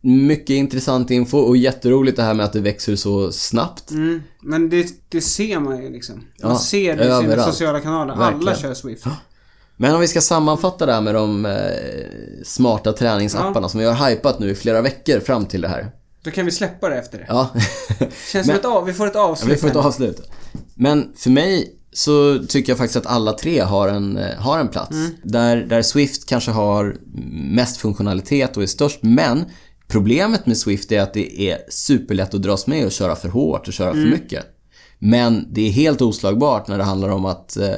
[0.00, 3.90] mycket intressant info och jätteroligt det här med att det växer så snabbt.
[3.90, 6.14] Mm, men det, det ser man ju liksom.
[6.42, 8.16] Man ja, ser det i sina sociala kanaler.
[8.16, 8.48] Verkligen.
[8.48, 9.04] Alla kör Swift.
[9.76, 11.52] Men om vi ska sammanfatta det här med de eh,
[12.44, 13.68] smarta träningsapparna ja.
[13.68, 15.90] som vi har hypat nu i flera veckor fram till det här.
[16.26, 17.24] Då kan vi släppa det efter det.
[17.28, 17.50] Ja.
[17.98, 19.48] Känns Men, som ett av, vi får ett avslut.
[19.48, 20.30] Ja, vi får ett avslut.
[20.74, 24.68] Men för mig så tycker jag faktiskt att alla tre har en, eh, har en
[24.68, 24.90] plats.
[24.90, 25.10] Mm.
[25.22, 26.96] Där, där Swift kanske har
[27.50, 29.44] mest funktionalitet och är störst, men
[29.88, 33.68] Problemet med Swift är att det är superlätt att dras med och köra för hårt
[33.68, 34.02] och köra mm.
[34.02, 34.44] för mycket.
[34.98, 37.74] Men det är helt oslagbart när det handlar om att eh,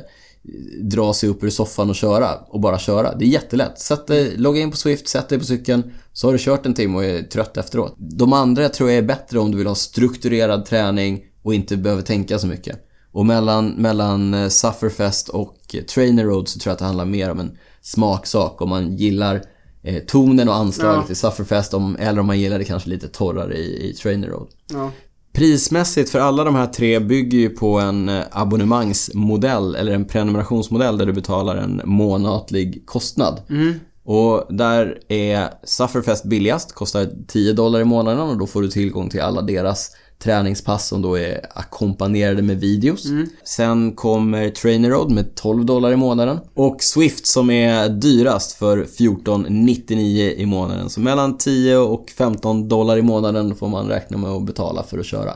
[0.81, 3.15] dra sig upp ur soffan och köra och bara köra.
[3.15, 3.79] Det är jättelätt.
[3.79, 6.75] Sätt dig, logga in på Swift, sätt dig på cykeln, så har du kört en
[6.75, 7.95] timme och är trött efteråt.
[7.99, 12.03] De andra tror jag är bättre om du vill ha strukturerad träning och inte behöver
[12.03, 12.85] tänka så mycket.
[13.13, 17.31] Och mellan, mellan eh, Sufferfest och Trainer Road så tror jag att det handlar mer
[17.31, 18.63] om en smaksak.
[18.63, 19.43] Om man gillar
[19.83, 21.13] eh, tonen och anslaget ja.
[21.13, 24.49] i Sufferfest om, eller om man gillar det kanske lite torrare i, i Trainer Road.
[24.73, 24.91] Ja.
[25.39, 30.99] Prismässigt för alla de här tre bygger ju på en eh, abonnemangsmodell eller en prenumerationsmodell
[30.99, 33.41] där du betalar en månatlig kostnad.
[33.51, 33.75] Mm.
[34.05, 39.11] Och där är Sufferfest billigast, kostar 10 dollar i månaden och då får du tillgång
[39.11, 43.05] till alla deras träningspass som då är ackompanjerade med videos.
[43.05, 43.29] Mm.
[43.45, 46.39] Sen kommer Trainer Road med 12 dollar i månaden.
[46.55, 50.91] Och Swift som är dyrast för 14,99 i månaden.
[50.91, 54.99] Så mellan 10 och 15 dollar i månaden får man räkna med att betala för
[54.99, 55.35] att köra.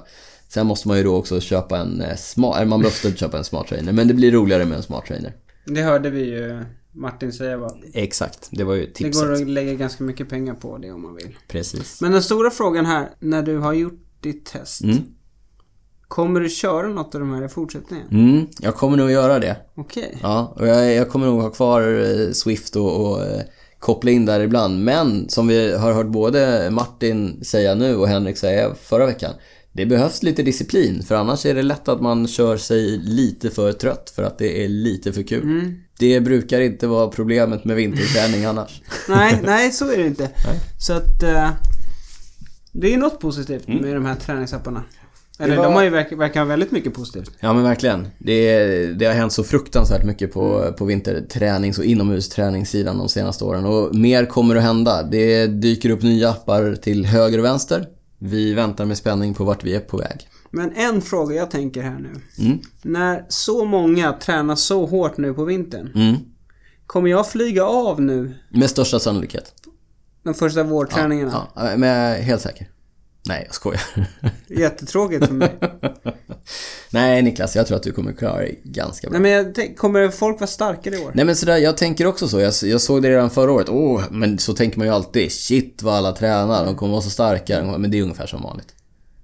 [0.49, 3.66] Sen måste man ju då också köpa en eh, smart, man måste köpa en smart
[3.68, 5.33] trainer, men det blir roligare med en smart trainer.
[5.64, 7.70] Det hörde vi ju Martin säga va?
[7.95, 9.12] Exakt, det var ju tipset.
[9.12, 11.39] Det går att lägga ganska mycket pengar på det om man vill.
[11.49, 12.01] Precis.
[12.01, 14.83] Men den stora frågan här, när du har gjort ditt test.
[14.83, 14.99] Mm.
[16.09, 18.07] Kommer du köra något av de här i fortsättningen?
[18.11, 19.57] Mm, jag kommer nog göra det.
[19.75, 20.05] Okej.
[20.07, 20.18] Okay.
[20.23, 23.43] Ja, och jag, jag, kommer nog ha kvar eh, Swift och, och eh,
[23.79, 24.85] koppla in där ibland.
[24.85, 29.33] Men som vi har hört både Martin säga nu och Henrik säga förra veckan.
[29.73, 33.73] Det behövs lite disciplin för annars är det lätt att man kör sig lite för
[33.73, 35.43] trött för att det är lite för kul.
[35.43, 35.75] Mm.
[35.99, 38.83] Det brukar inte vara problemet med vinterträning annars.
[39.09, 40.23] nej, nej så är det inte.
[40.23, 40.61] Nej.
[40.79, 41.23] Så att...
[42.73, 43.83] Det är något positivt mm.
[43.83, 44.85] med de här träningsapparna.
[45.39, 45.64] Eller var...
[45.64, 47.31] de har ju verk, verkar ha väldigt mycket positivt.
[47.41, 48.09] Ja men verkligen.
[48.18, 53.64] Det, det har hänt så fruktansvärt mycket på, på vintertränings och inomhusträningssidan de senaste åren.
[53.64, 55.03] Och mer kommer att hända.
[55.03, 57.89] Det dyker upp nya appar till höger och vänster.
[58.18, 60.29] Vi väntar med spänning på vart vi är på väg.
[60.51, 62.45] Men en fråga jag tänker här nu.
[62.47, 62.59] Mm.
[62.83, 65.91] När så många tränar så hårt nu på vintern.
[65.95, 66.16] Mm.
[66.87, 68.35] Kommer jag flyga av nu?
[68.49, 69.55] Med största sannolikhet.
[70.23, 71.47] De första vårträningarna?
[71.55, 72.68] Ja, ja, men jag är helt säker.
[73.29, 73.83] Nej, jag skojar.
[74.47, 75.59] Jättetråkigt för mig.
[76.91, 79.18] Nej, Niklas, jag tror att du kommer klara dig ganska bra.
[79.18, 81.12] Nej, men jag kommer folk vara starkare i år?
[81.14, 82.41] Nej, men sådär, jag tänker också så.
[82.41, 83.68] Jag, jag såg det redan förra året.
[83.68, 85.33] Åh, oh, men så tänker man ju alltid.
[85.33, 86.64] Shit vad alla tränar.
[86.64, 87.79] De kommer vara så starka.
[87.79, 88.75] Men det är ungefär som vanligt.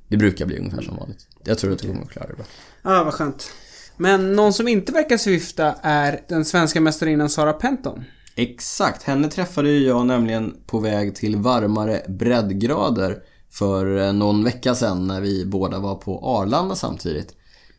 [0.09, 1.27] Det brukar bli ungefär som vanligt.
[1.45, 2.45] Jag tror att du kommer klara det bra.
[2.83, 3.51] Ja, ah, vad skönt.
[3.97, 8.05] Men någon som inte verkar svifta är den svenska mästarinnan Sara Penton.
[8.41, 14.75] Exakt, henne träffade ju jag nämligen på väg till varmare breddgrader för eh, någon vecka
[14.75, 17.35] sedan när vi båda var på Arlanda samtidigt.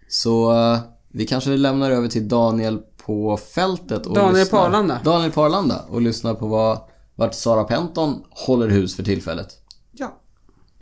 [0.08, 0.80] Så eh,
[1.10, 4.60] vi kanske lämnar över till Daniel på fältet och Daniel lyssnar.
[4.60, 5.00] på Arlanda.
[5.04, 6.80] Daniel på Arlanda och lyssnar på vad,
[7.16, 9.48] vart Sara Penton håller hus för tillfället.
[9.92, 10.20] Ja.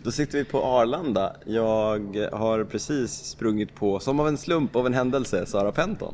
[0.04, 1.36] Då sitter vi på Arlanda.
[1.46, 6.14] Jag har precis sprungit på, som av en slump, av en händelse, Sara Penton.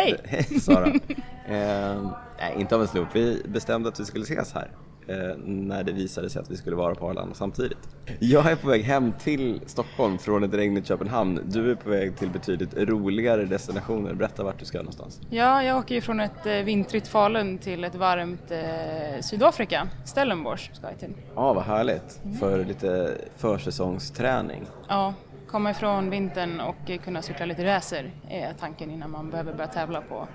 [0.00, 0.16] Hej!
[0.24, 0.86] Hej Sara!
[0.86, 3.08] eh, nej, inte av en slump.
[3.14, 4.70] Vi bestämde att vi skulle ses här.
[5.06, 7.78] Eh, när det visade sig att vi skulle vara på Arlanda samtidigt.
[8.18, 11.40] Jag är på väg hem till Stockholm från ett regnigt Köpenhamn.
[11.44, 14.14] Du är på väg till betydligt roligare destinationer.
[14.14, 15.20] Berätta vart du ska någonstans.
[15.30, 19.88] Ja, jag åker ju från ett eh, vintrigt Falun till ett varmt eh, Sydafrika.
[20.04, 21.14] Stellenbosch ska jag till.
[21.34, 22.20] Ja, vad härligt.
[22.40, 24.66] För lite försäsongsträning.
[24.88, 25.14] Ja,
[25.50, 30.00] komma ifrån vintern och kunna cykla lite racer är tanken innan man behöver börja tävla
[30.00, 30.28] på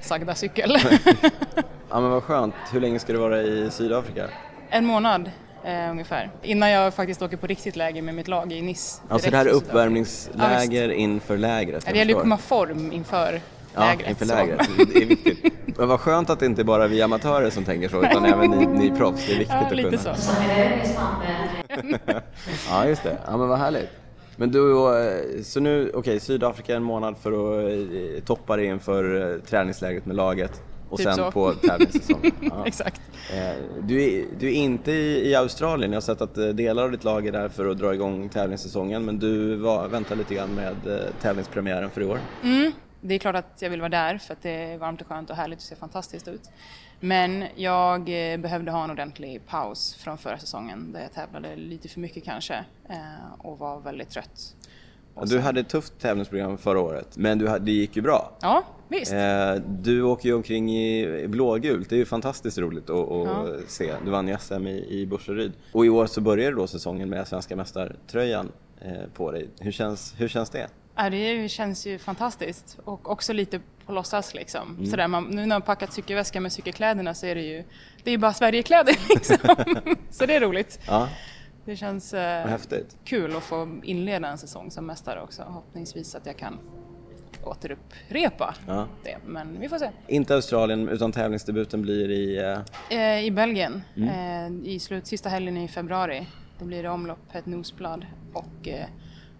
[0.00, 0.76] sagda cykel.
[1.92, 2.54] Ja men vad skönt.
[2.72, 4.24] Hur länge ska du vara i Sydafrika?
[4.70, 5.30] en månad
[5.64, 6.30] eh, ungefär.
[6.42, 9.02] Innan jag faktiskt åker på riktigt läge med mitt lag i Nice.
[9.08, 11.82] Alltså det här är uppvärmningsläger inför lägret.
[11.84, 13.40] Ja, jag det gäller ju att komma form inför
[13.74, 14.08] Ja, lägret.
[14.08, 14.34] inför så.
[14.34, 14.68] lägret.
[14.94, 15.54] Det är viktigt.
[15.78, 18.50] Men vad skönt att det inte bara är vi amatörer som tänker så, utan även
[18.50, 19.26] ni, ni proffs.
[19.26, 20.14] Det är viktigt Ja, att lite kunna.
[20.16, 20.32] så.
[22.70, 23.16] Ja, just det.
[23.26, 23.90] Ja, men vad härligt.
[24.40, 29.34] Men du, eh, så nu, okej, Sydafrika en månad för att eh, toppa dig inför
[29.34, 31.30] eh, träningsläget med laget och Typ sen så.
[31.30, 32.32] på tävlingssäsongen.
[32.40, 32.66] Ja.
[32.66, 33.00] Exakt.
[33.82, 37.04] Du är, du är inte i, i Australien, jag har sett att delar av ditt
[37.04, 40.76] lag är där för att dra igång tävlingssäsongen men du var, väntar lite grann med
[41.20, 42.18] tävlingspremiären för i år.
[42.42, 45.06] Mm, det är klart att jag vill vara där för att det är varmt och
[45.06, 46.50] skönt och härligt och ser fantastiskt ut.
[47.00, 51.88] Men jag eh, behövde ha en ordentlig paus från förra säsongen där jag tävlade lite
[51.88, 52.54] för mycket kanske
[52.88, 52.96] eh,
[53.38, 54.56] och var väldigt trött.
[55.14, 58.32] Och Du sen- hade ett tufft tävlingsprogram förra året men du, det gick ju bra.
[58.40, 59.12] Ja, visst.
[59.12, 63.46] Eh, Du åker ju omkring i blågult, det är ju fantastiskt roligt att, att Ja.
[63.68, 63.94] se.
[64.04, 65.52] Du vann ju SM i, i Burseryd.
[65.72, 68.52] Och i år så börjar då säsongen med svenska mästartröjan
[69.14, 69.48] på dig.
[69.60, 70.66] Hur känns, hur känns det?
[71.02, 74.74] Ja, det känns ju fantastiskt och också lite på låtsas liksom.
[74.74, 74.86] Mm.
[74.86, 77.64] Sådär, man, nu när man packat cykelväskan med cykelkläderna så är det ju,
[78.04, 79.36] det är ju bara Sverigekläder liksom.
[80.10, 80.80] så det är roligt.
[80.86, 81.08] Ja,
[81.64, 82.58] Det känns eh,
[83.04, 85.42] kul att få inleda en säsong som mästare också.
[85.42, 86.58] Hoppningsvis att jag kan
[87.44, 88.86] återupprepa Ja.
[89.04, 89.90] det, men vi får se.
[90.08, 92.38] Inte Australien utan tävlingsdebuten blir i...
[92.38, 94.08] eh, Eh, I Belgien, Mm.
[94.64, 96.26] eh, i slut, sista helgen i februari,
[96.58, 98.86] då blir det omlopp Het Nosblad och eh,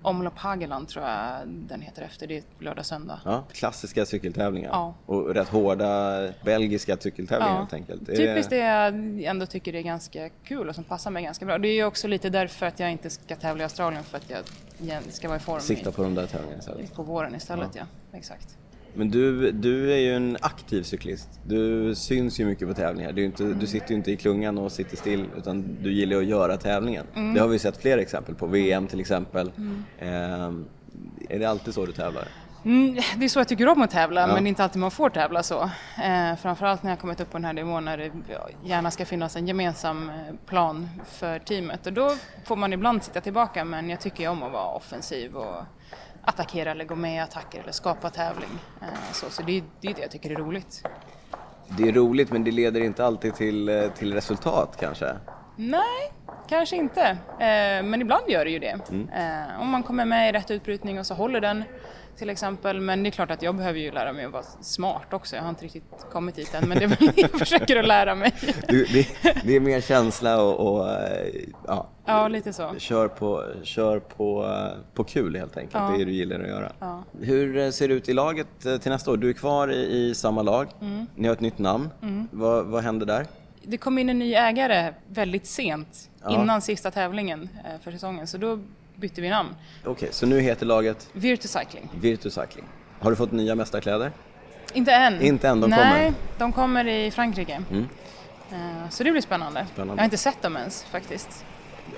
[0.02, 3.20] omlopp Hageland tror jag den heter efter, det är lördag söndag.
[3.24, 4.70] Ja, klassiska cykeltävlingar.
[4.72, 4.94] Ja.
[5.06, 7.58] Och rätt hårda belgiska cykeltävlingar Ja.
[7.58, 8.06] helt enkelt.
[8.06, 11.46] Det är- Typiskt det jag ändå tycker är ganska kul och som passar mig ganska
[11.46, 11.58] bra.
[11.58, 14.30] Det är ju också lite därför att jag inte ska tävla i Australien för att
[14.30, 16.94] jag ska vara i form Sikta på de där tävlingarna istället.
[16.94, 17.68] på våren istället.
[17.74, 17.82] Ja.
[18.12, 18.56] Exakt.
[18.94, 21.28] Men du, du är ju en aktiv cyklist.
[21.46, 23.12] Du syns ju mycket på tävlingar.
[23.12, 26.26] Du, inte, du sitter ju inte i klungan och sitter still utan du gillar att
[26.26, 27.06] göra tävlingen.
[27.14, 27.34] Mm.
[27.34, 28.46] Det har vi sett flera exempel på.
[28.46, 29.52] VM till exempel.
[29.98, 30.64] Ehm,
[31.28, 32.24] är det alltid så du tävlar?
[32.64, 34.26] Mm, det är så jag tycker om att tävla, Ja.
[34.26, 35.62] men det är inte alltid man får tävla så.
[36.04, 38.10] Eh, framförallt när jag kommit upp på den här nivån när det
[38.64, 40.16] gärna ska finnas en gemensam eh,
[40.46, 41.86] plan för teamet.
[41.86, 42.10] Och då
[42.44, 45.62] får man ibland sitta tillbaka, men jag tycker om att vara offensiv och
[46.22, 48.58] attackera eller gå med i attacker eller skapa tävling.
[48.82, 50.82] Eh, så så det, är- det är det jag tycker är roligt.
[51.78, 55.16] Det är roligt men det leder inte alltid till, eh, till resultat kanske.
[55.56, 56.12] Nej,
[56.48, 57.02] kanske inte.
[57.40, 58.78] Eh, men ibland gör det ju det.
[59.14, 61.64] Eh, om man kommer med i rätt utbrytning och så håller den
[62.20, 62.80] till exempel.
[62.80, 65.36] Men det är klart att jag behöver ju lära mig att vara smart också.
[65.36, 67.86] Jag har inte riktigt kommit dit än men det är väl det jag försöker att
[67.86, 68.32] lära mig.
[68.68, 69.06] Du, det,
[69.44, 71.34] det är mer känsla och, och eh,
[71.66, 72.74] ja, Ja, lite så.
[72.78, 75.74] kör, på, kör på, eh, på kul helt enkelt.
[75.74, 75.88] Ja.
[75.88, 76.72] Det är det du gillar att göra.
[76.78, 77.02] Ja.
[77.20, 79.16] Hur eh, ser det ut i laget till nästa år?
[79.16, 80.68] Du är kvar i, i samma lag.
[80.80, 81.06] Mm.
[81.14, 81.90] Ni har ett nytt namn.
[82.30, 83.26] Vad, vad händer där?
[83.62, 86.42] Det kom in en ny ägare väldigt sent Ja.
[86.42, 87.48] innan sista tävlingen
[87.82, 88.58] för säsongen så då
[89.00, 89.48] bytte vi namn.
[89.84, 91.88] Okej, så nu heter laget Virtu Cycling.
[92.00, 92.64] Virtu Cycling.
[93.00, 94.12] Har du fått nya mästarkläder?
[94.72, 95.22] Inte än.
[95.22, 96.00] Inte än, de Nej, kommer.
[96.00, 96.14] Mm.
[96.38, 97.62] de kommer i Frankrike.
[98.52, 99.66] Eh, Så det blir spännande.
[99.72, 99.94] Spännande.
[99.94, 101.44] Jag har inte sett dem ens faktiskt.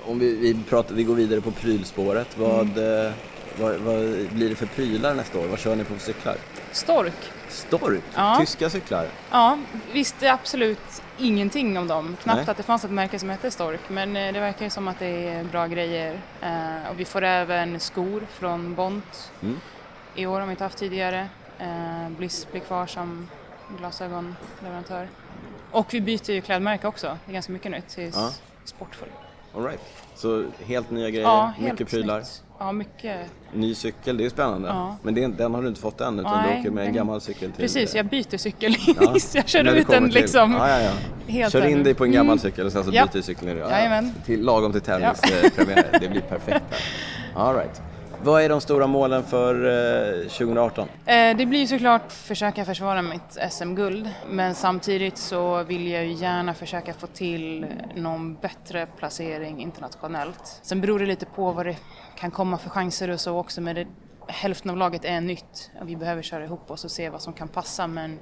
[0.06, 2.38] Om vi, vi, pratar, vi går vidare på prylspåret.
[2.38, 3.06] Vad, Mm.
[3.06, 3.12] eh,
[3.60, 5.46] vad, vad blir det för prylar nästa år?
[5.46, 6.36] Vad kör ni på för cyklar?
[6.72, 7.32] Stork.
[7.48, 8.02] Stork?
[8.14, 8.36] Ja.
[8.40, 9.06] Tyska cyklar?
[9.30, 9.58] Ja,
[9.92, 12.16] visste absolut ingenting om dem.
[12.22, 12.50] Knappt Nej.
[12.50, 14.98] att det fanns ett märke som hette Stork, men eh, det verkar ju som att
[14.98, 16.20] det är bra grejer.
[16.40, 19.60] Eh, och vi får även skor från Bont Mm.
[20.14, 21.28] i år, om vi inte haft tidigare.
[21.58, 23.28] Eh, Bliss blir kvar som
[23.78, 25.08] glasögonleverantör.
[25.70, 28.30] Och vi byter ju klädmärke också, det är ganska mycket nytt till Ja.
[28.64, 29.08] Sportfull.
[29.56, 29.80] All right.
[30.14, 32.22] Så helt nya grejer, Ja, helt mycket prylar.
[32.58, 33.16] Ja, mycket.
[33.52, 34.68] Ny cykel, det är spännande.
[34.68, 34.96] Ja.
[35.02, 37.20] Men det, den har du inte fått än utan du Nej, åker med en gammal
[37.20, 37.60] cykel till...
[37.62, 38.74] Precis, jag byter cykel.
[39.00, 40.52] Ja, jag kör du ut den till- liksom.
[40.52, 40.90] Ja, ja,
[41.26, 41.50] ja.
[41.50, 42.38] Kör in dig på en gammal Mm.
[42.38, 43.02] cykel och sen så Ja.
[43.04, 43.58] byter du cykeln.
[43.58, 44.12] Ja, Jajamän.
[44.26, 45.98] Till, lagom till tävlingspremiär.
[46.00, 46.64] Det blir perfekt.
[47.34, 47.82] All right.
[48.24, 49.54] Vad är de stora målen för
[50.22, 50.88] eh, 2018?
[51.06, 56.12] Eh, det blir ju såklart försöka försvara mitt SM-guld men samtidigt så vill jag ju
[56.12, 60.60] gärna försöka få till någon bättre placering internationellt.
[60.62, 61.76] Sen beror det lite på vad det
[62.18, 63.86] kan komma för chanser och så också men det,
[64.28, 67.32] hälften av laget är nytt och vi behöver köra ihop oss och se vad som
[67.32, 68.18] kan passa men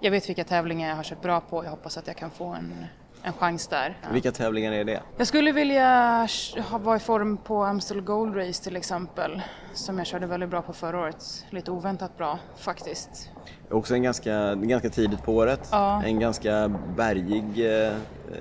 [0.00, 2.30] jag vet vilka tävlingar jag har kört bra på och jag hoppas att jag kan
[2.30, 2.86] få en,
[3.22, 3.98] en chans där.
[4.12, 5.02] Vilka tävlingar är det?
[5.16, 6.28] Jag skulle vilja
[6.70, 9.42] vara i form på Amstel Gold Race till exempel,
[9.72, 11.44] som jag körde väldigt bra på förra året.
[11.50, 13.30] Lite oväntat bra faktiskt.
[13.72, 15.68] Också en ganska, ganska tidigt på året.
[15.72, 16.02] Ja.
[16.04, 17.92] En ganska bergig eh,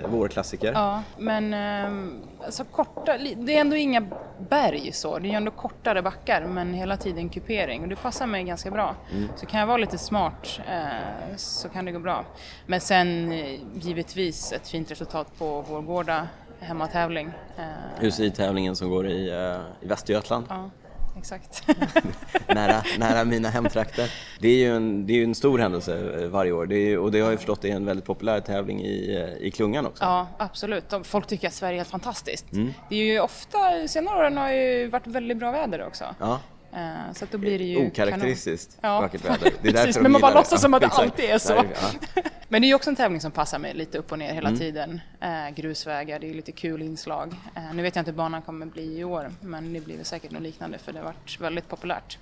[0.05, 0.71] vårklassiker.
[0.73, 4.07] Ja, men ehm, alltså korta, det är ändå inga
[4.49, 8.27] berg så, det är ju ändå kortare backar men hela tiden kupering och det passar
[8.27, 8.95] mig ganska bra.
[9.35, 12.25] Så kan jag vara lite smart eh, så kan det gå bra.
[12.65, 16.27] Men sen eh, givetvis ett fint resultat på Vårgårda
[16.59, 17.31] hemmatävling.
[17.57, 20.45] Eh, UCI-tävlingen som går i, eh, i Västergötland.
[20.49, 20.69] ja,
[21.17, 21.67] exakt.
[22.47, 24.11] nära, nära mina hemtrakter.
[24.39, 27.11] Det är ju en, det är en stor händelse eh, varje år det är, och
[27.11, 30.03] det har jag förstått är en väldigt populär tävling i, eh, i klungan också.
[30.03, 30.93] Ja, absolut.
[31.03, 32.53] Folk tycker att Sverige är helt fantastiskt.
[32.53, 32.73] Mm.
[32.89, 36.05] Det är ju ofta, senare åren har ju varit väldigt bra väder också.
[36.19, 36.39] Ja,
[36.73, 39.51] Eh, Så att då blir det ju okaraktäriskt Ja, vackert väder.
[39.61, 41.63] Det är precis, de men man bara låtsas som att det alltid är så.
[42.49, 44.47] Men det är ju också en tävling som passar mig lite upp och ner hela
[44.49, 44.59] Mm.
[44.59, 45.01] tiden.
[45.21, 47.35] Eh, grusvägar, det är ju lite kul inslag.
[47.55, 50.05] Eh, nu vet jag inte hur banan kommer bli i år, men det blir väl
[50.05, 52.17] säkert något liknande för det har varit väldigt populärt.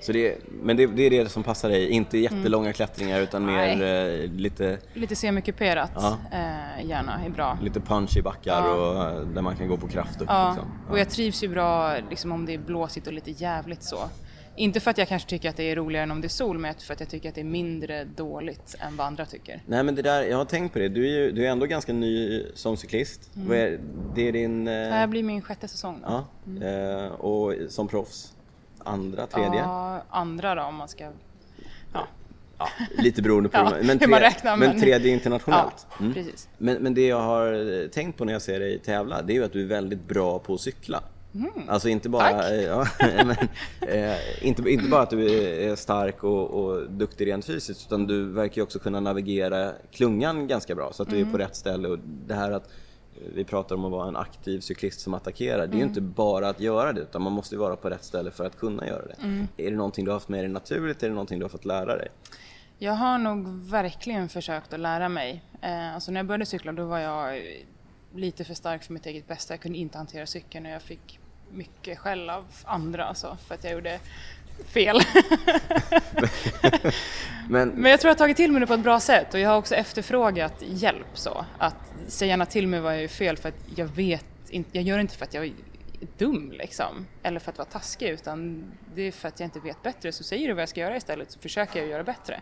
[0.00, 3.76] Så det, men det, det är det som passar dig, inte jättelånga klättringar utan Nej.
[3.76, 6.18] mer eh, lite, Lite semikuperat, Ja.
[6.32, 7.58] eh, gärna, är bra.
[7.62, 8.72] lite punch i backar Ja.
[8.74, 10.26] och eh, där man kan gå på kraft upp.
[10.30, 10.70] Ja, Liksom.
[10.90, 13.98] och jag trivs ju bra liksom, om det är blåsigt och lite jävligt så.
[14.56, 16.58] Inte för att jag kanske tycker att det är roligare än om det är sol,
[16.58, 19.62] men för att jag tycker att det är mindre dåligt än vad andra tycker.
[19.66, 21.66] Nej men det där, jag har tänkt på det, du är ju du är ändå
[21.66, 23.30] ganska ny som cyklist.
[23.50, 23.80] Är,
[24.14, 24.68] det är din...
[24.68, 26.00] eh, Det här blir min sjätte säsong.
[26.06, 26.24] Ja,
[26.66, 28.32] eh, och som proffs,
[28.84, 29.58] andra, tredje?
[29.60, 31.04] Ja, andra då om man ska...
[31.92, 32.06] Ja,
[32.58, 32.68] Ja,
[32.98, 35.86] lite beroende på Ja, men, hur man räknar, men men- tredje internationellt.
[35.90, 36.14] Ja, Mm.
[36.14, 36.48] precis.
[36.58, 39.44] Men, men det jag har tänkt på när jag ser dig tävla, det är ju
[39.44, 41.02] att du är väldigt bra på att cykla.
[41.68, 42.64] Alltså inte bara, Mm.
[42.66, 43.30] Ja, men,
[43.88, 44.16] eh,
[44.46, 45.30] inte, inte bara att du
[45.70, 50.46] är stark och, och duktig rent fysiskt, utan du verkar ju också kunna navigera klungan
[50.48, 51.38] ganska bra, så att du är på Mm.
[51.38, 51.88] rätt ställe.
[51.88, 52.68] Och det här att
[53.34, 55.78] vi pratar om att vara en aktiv cyklist som attackerar, det är Mm.
[55.78, 58.56] ju inte bara att göra det, utan man måste vara på rätt ställe för att
[58.58, 59.14] kunna göra det.
[59.22, 59.48] Mm.
[59.56, 61.64] Är det någonting du har haft med dig naturligt, är det någonting du har fått
[61.64, 62.08] lära dig?
[62.78, 65.42] Jag har nog verkligen försökt att lära mig.
[65.62, 67.42] Eh, alltså när jag började cykla då var jag
[68.14, 69.52] lite för stark för mitt eget bästa.
[69.54, 71.18] Jag kunde inte hantera cykeln och jag fick
[71.52, 73.98] mycket skäll av andra alltså, för att jag gjorde
[74.66, 75.00] fel.
[77.48, 79.40] Men, Men jag tror jag har tagit till mig det på ett bra sätt och
[79.40, 81.44] jag har också efterfrågat hjälp så.
[81.58, 84.84] Att säga gärna till mig vad jag gör fel för att jag vet inte, jag
[84.84, 85.52] gör det inte för att jag är
[86.18, 87.06] dum liksom.
[87.22, 90.12] Eller för att vara taskig utan det är för att jag inte vet bättre.
[90.12, 92.40] Så säger du vad jag ska göra istället så försöker jag göra bättre.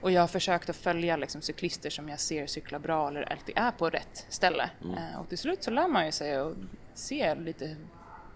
[0.00, 3.58] Och jag har försökt att följa liksom, cyklister som jag ser cykla bra eller alltid
[3.58, 4.70] är på rätt ställe.
[5.14, 6.54] Eh, Och till slut så lär man ju sig och
[6.94, 7.76] ser lite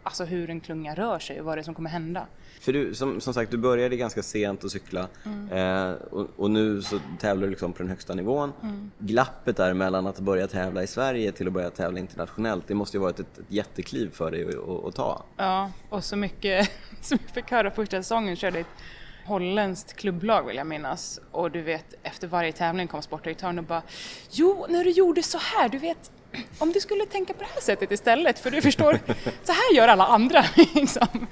[0.03, 2.27] alltså hur en klunga rör sig och vad det är som kommer hända.
[2.63, 5.09] För du, som, som sagt, du började ganska sent att cykla
[5.51, 8.53] eh, och, och nu så tävlar du liksom på den högsta nivån.
[8.99, 12.97] Glappet där mellan att börja tävla i Sverige till att börja tävla internationellt, det måste
[12.97, 15.25] ju varit ett, ett jättekliv för dig att, att, att ta.
[15.37, 18.67] Ja, och så mycket som jag fick höra första säsongen körde ett
[19.27, 21.21] holländskt klubblag vill jag minnas.
[21.31, 23.83] Och du vet, efter varje tävling kom sportdirektören och bara
[24.31, 26.11] Jo, när du gjorde så här, du vet
[26.59, 28.99] om du skulle tänka på det här sättet istället, för du förstår,
[29.45, 30.45] så här gör alla andra.
[30.75, 31.27] Liksom.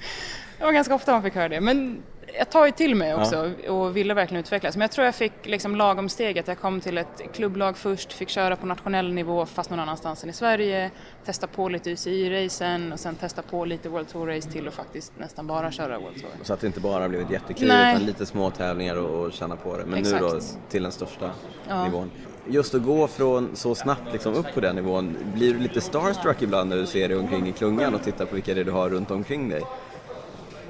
[0.57, 2.03] Det var ganska ofta man fick höra det, men
[2.37, 4.75] jag tar ju till mig också och ville verkligen utvecklas.
[4.75, 6.47] Men jag tror jag fick liksom lagom steget.
[6.47, 10.29] Jag kom till ett klubblag först, fick köra på nationell nivå fast någon annanstans än
[10.29, 10.91] i Sverige,
[11.25, 15.47] testa på lite UCI-racen och sen testa på lite World Tour-race till och faktiskt nästan
[15.47, 16.31] bara köra World Tour.
[16.43, 19.55] Så att det inte bara blev ett jättekliv utan lite små tävlingar och, och känna
[19.55, 19.85] på det.
[19.85, 20.57] Men nu då Exakt.
[20.69, 21.31] till den största
[21.67, 21.83] Ja.
[21.83, 22.11] nivån.
[22.47, 26.41] Just att gå från så snabbt liksom upp på den nivån, blir du lite starstruck
[26.41, 28.71] ibland när du ser dig omkring i klungan och tittar på vilka det är du
[28.71, 29.61] har runt omkring dig?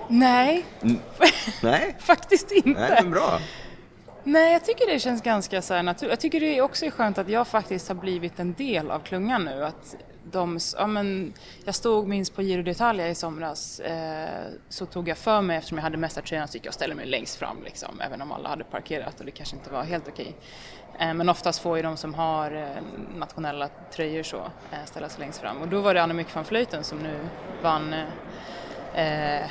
[0.08, 0.66] Nej,
[1.62, 1.96] Nej?
[2.00, 2.80] faktiskt inte.
[2.80, 3.40] Nej, men bra.
[4.24, 6.12] Nej, jag tycker det känns ganska så här naturligt.
[6.12, 9.46] Jag tycker det också är skönt att jag faktiskt har blivit en del av klungan
[9.46, 9.64] nu.
[9.64, 9.96] Att
[10.32, 11.34] de, ja, men,
[11.66, 15.78] jag stod minst på Giro d'Italia i somras eh, så tog jag för mig eftersom
[15.78, 18.50] jag hade mästartröjan så gick jag och ställde mig längst fram liksom, även om alla
[18.50, 20.36] hade parkerat och det kanske inte var helt okej.
[21.00, 22.84] Eh, men oftast får ju de som har eh,
[23.16, 24.38] nationella tröjor så
[24.72, 27.20] eh, ställa sig längst fram och då var det Annemiek van Vleuten som nu
[27.62, 27.94] vann
[28.94, 29.50] eh, eh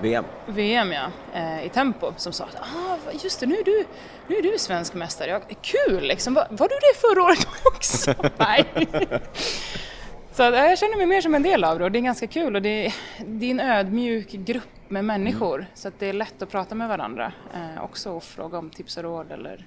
[0.00, 0.24] VM.
[0.46, 3.84] VM ja, eh, i tempo som sa att ah, just det, nu är du,
[4.26, 5.30] nu är du svensk mästare.
[5.30, 8.14] Jag, kul liksom, var, var du det förra året också?
[8.36, 8.64] Nej.
[10.32, 12.00] Så ja, eh, jag känner mig mer som en del av det och det är
[12.00, 12.94] ganska kul och det är,
[13.26, 16.88] det är en ödmjuk grupp med människor så att det är lätt att prata med
[16.88, 19.66] varandra eh, också och fråga om tips och råd eller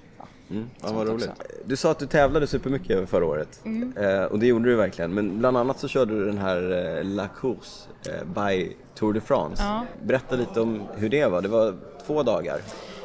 [0.50, 1.28] Mm, ja, vad roligt.
[1.28, 1.42] också.
[1.64, 3.60] Du sa att du tävlade supermycket förra året
[3.96, 5.14] eh, och det gjorde du verkligen.
[5.14, 9.20] Men bland annat så körde du den här eh, La Course eh, by Tour de
[9.20, 9.62] France.
[9.62, 9.86] Ja.
[10.02, 11.42] Berätta lite om hur det var.
[11.42, 11.74] Det var
[12.06, 12.60] två dagar.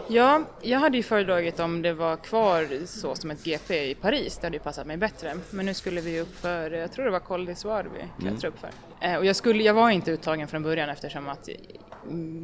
[0.07, 4.37] Ja, jag hade ju föredragit om det var kvar så som ett GP i Paris,
[4.37, 5.33] det hade ju passat mig bättre.
[5.49, 8.59] Men nu skulle vi upp för, jag tror det var Col d'Isoire vi klättrade upp
[8.59, 8.69] för.
[9.07, 11.61] Eh, och jag, skulle, jag var inte uttagen från början eftersom att mm,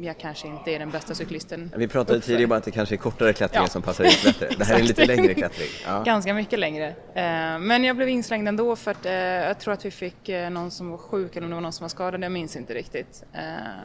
[0.02, 1.70] jag kanske inte är den bästa cyklisten.
[1.76, 2.26] Vi pratade uppför.
[2.26, 3.68] tidigare om att det kanske är kortare klättringar Ja.
[3.68, 4.48] som passar in bättre.
[4.58, 5.68] Det här är en lite längre klättring.
[5.86, 6.02] Ja.
[6.06, 6.88] Ganska mycket längre.
[7.14, 10.50] Eh, Men jag blev inslängd ändå för att eh, jag tror att vi fick eh,
[10.50, 12.74] någon som var sjuk eller om det var någon som var skadad, jag minns inte
[12.74, 13.24] riktigt.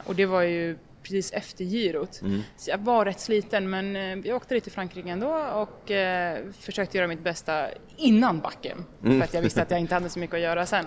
[0.05, 2.13] Och det var ju precis efter girot.
[2.57, 3.95] Så jag var rätt sliten men
[4.25, 7.67] jag åkte dit till Frankrike ändå och eh, försökte göra mitt bästa
[7.97, 8.85] innan backen.
[9.01, 10.85] För att jag visste att jag inte hade så mycket att göra sen.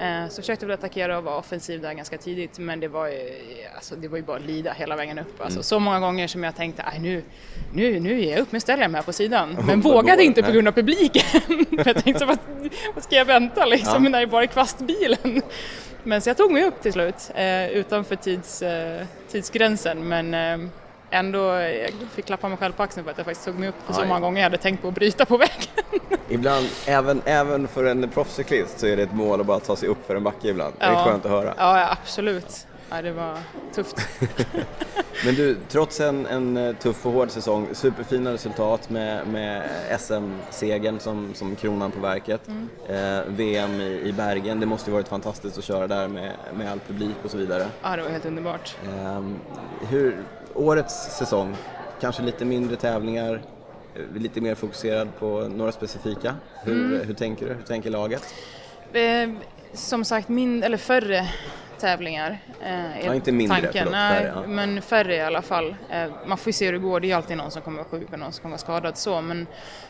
[0.00, 3.18] Eh, Så försökte väl attackera och vara offensiv där ganska tidigt men det var ju,
[3.74, 5.40] alltså, det var ju bara att lida hela vägen upp.
[5.40, 7.22] Alltså, Så många gånger som jag tänkte, "Aj, nu,
[7.74, 9.56] nu, nu ger jag upp, nu ställer jag mig här på sidan.
[9.66, 10.54] Men Vad vågade inte på Nej.
[10.54, 11.22] grund av publiken.
[11.86, 12.38] Jag tänkte, vad,
[12.94, 15.42] vad ska jag vänta liksom när det bara är kvastbilen?
[16.02, 20.68] Men så jag tog mig upp till slut eh, utanför tids, eh, tidsgränsen men eh,
[21.10, 23.74] ändå jag fick klappa mig själv på axeln för att jag faktiskt tog mig upp
[23.86, 24.08] för så Aj.
[24.08, 25.54] många gånger jag hade tänkt på att bryta på vägen.
[26.28, 29.88] Ibland, även, även för en proffscyklist så är det ett mål att bara ta sig
[29.88, 30.74] upp för en backe ibland.
[30.78, 31.04] Det är Ja.
[31.04, 31.54] skönt att höra.
[31.58, 32.66] Ja, ja absolut.
[32.92, 33.38] Ja, det var
[33.74, 33.96] tufft.
[35.24, 39.62] Men du, trots en, en eh, tuff och hård säsong, superfina resultat med, med
[40.00, 42.40] SM-segern som, som kronan på verket.
[42.48, 42.68] Mm.
[42.88, 46.72] Eh, VM i, i Bergen, det måste ju varit fantastiskt att köra där med, med
[46.72, 47.66] all publik och så vidare.
[47.82, 48.76] Ja, det var helt underbart.
[48.84, 49.22] Eh,
[49.88, 50.16] hur,
[50.54, 51.56] årets säsong,
[52.00, 53.42] kanske lite mindre tävlingar,
[53.94, 56.34] eh, lite mer fokuserad på några specifika.
[56.64, 57.06] Hur, Mm.
[57.06, 57.54] hur tänker du?
[57.54, 58.34] Hur tänker laget?
[58.92, 59.30] Eh,
[59.72, 61.28] som sagt, min, eller färre
[61.78, 62.38] tävlingar.
[62.62, 63.72] Eh, Ja, inte mindre, tanken.
[63.72, 64.46] förlåt, färre, ja.
[64.46, 65.74] men färre i alla fall.
[65.90, 67.88] Eh, man får ju se hur det går, det är alltid någon som kommer vara
[67.88, 69.46] sjuk och någon som kommer vara skadad så, men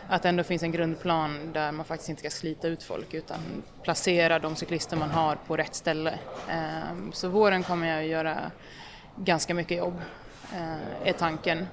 [0.08, 3.38] att det ändå finns en grundplan där man faktiskt inte ska slita ut folk utan
[3.82, 6.10] placera de cyklister man har på rätt ställe.
[6.48, 8.36] Eh, så våren kommer jag att göra
[9.16, 9.94] ganska mycket jobb,
[11.04, 11.66] är tanken.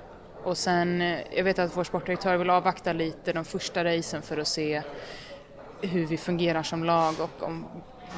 [0.44, 4.38] Och sen, eh, jag vet att vår sportdirektör vill avvakta lite de första racen för
[4.38, 4.82] att se
[5.82, 7.66] hur vi fungerar som lag och om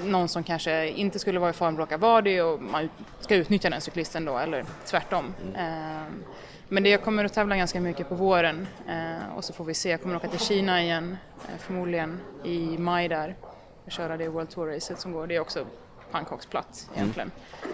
[0.04, 2.90] någon som kanske inte skulle vara i form råkar vara det och man
[3.20, 5.34] ska utnyttja den cyklisten då eller tvärtom.
[5.58, 6.24] Ehm,
[6.72, 9.74] Men det jag kommer att tävla ganska mycket på våren eh, och så får vi
[9.74, 9.90] se.
[9.90, 13.36] Jag kommer att åka till Kina igen eh, förmodligen i maj där
[13.86, 15.28] och köra det World Tour-racet som går.
[15.28, 15.66] Det är också
[16.12, 17.32] pannkaksplatt egentligen.
[17.64, 17.68] Eh,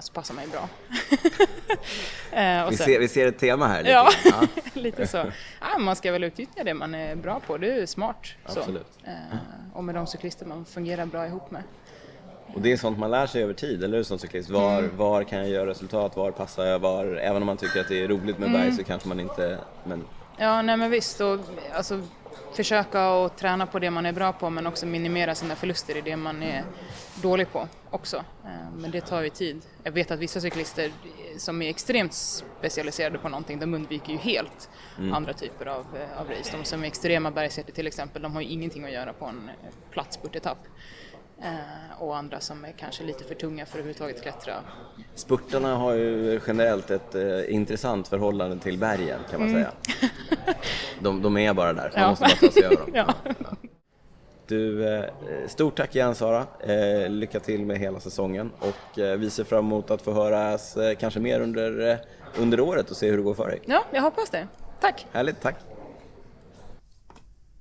[0.00, 0.68] Så passar mig bra.
[2.32, 3.78] Eh, Vi sen- ser, vi ser ett tema här.
[3.82, 3.90] Lite.
[3.92, 4.46] Ja, Ja.
[4.80, 5.16] lite så.
[5.60, 8.26] Ja, man ska väl utnyttja det man är bra på, det är smart.
[8.46, 8.58] Så.
[8.58, 8.86] Absolut.
[9.04, 9.12] Eh,
[9.74, 11.62] och med de cyklister man fungerar bra ihop med.
[12.54, 14.50] Och det är sånt man lär sig över tid, eller hur som cyklist?
[14.50, 14.96] Var, Mm.
[14.96, 16.16] var kan jag göra resultat?
[16.16, 16.78] Var passar jag?
[16.78, 18.60] Var, även om man tycker att det är roligt med Mm.
[18.60, 19.58] berg så kanske man inte...
[19.84, 20.04] Men
[20.38, 21.20] Ja, nej men visst.
[21.20, 21.38] Och,
[21.74, 22.00] alltså,
[22.56, 26.00] försöka och träna på det man är bra på men också minimera sina förluster i
[26.00, 26.64] det man är
[27.22, 28.16] dålig på också.
[28.44, 29.62] Eh, Men det tar ju tid.
[29.82, 30.90] Jag vet att vissa cyklister
[31.38, 32.12] som är extremt
[32.58, 34.70] specialiserade på någonting, de undviker ju helt
[35.12, 36.56] andra typer av, eh, av race.
[36.56, 39.48] De som är extrema bergshjärtor till exempel, de har ju ingenting att göra på en
[39.48, 40.58] eh, platt spurtetapp.
[40.64, 41.13] Eh,
[41.98, 44.54] Och andra som är kanske lite för tunga för att överhuvudtaget klättra.
[45.14, 49.72] spurtarna har ju generellt ett eh, intressant förhållande till bergen kan man säga.
[51.00, 52.02] De, de är bara där, man Mm.
[52.02, 52.08] Ja.
[52.10, 52.90] måste bara ta sig över dem.
[52.94, 53.14] Ja.
[54.46, 55.04] Du, eh,
[55.48, 56.46] stort tack igen Sara.
[56.60, 60.76] Eh, lycka till med hela säsongen och eh, vi ser fram emot att få höras
[60.76, 61.96] eh, kanske mer under, eh,
[62.38, 63.60] under året och se hur det går för dig.
[63.66, 64.48] ja, jag hoppas det.
[64.80, 65.06] Tack!
[65.12, 65.56] Härligt, tack!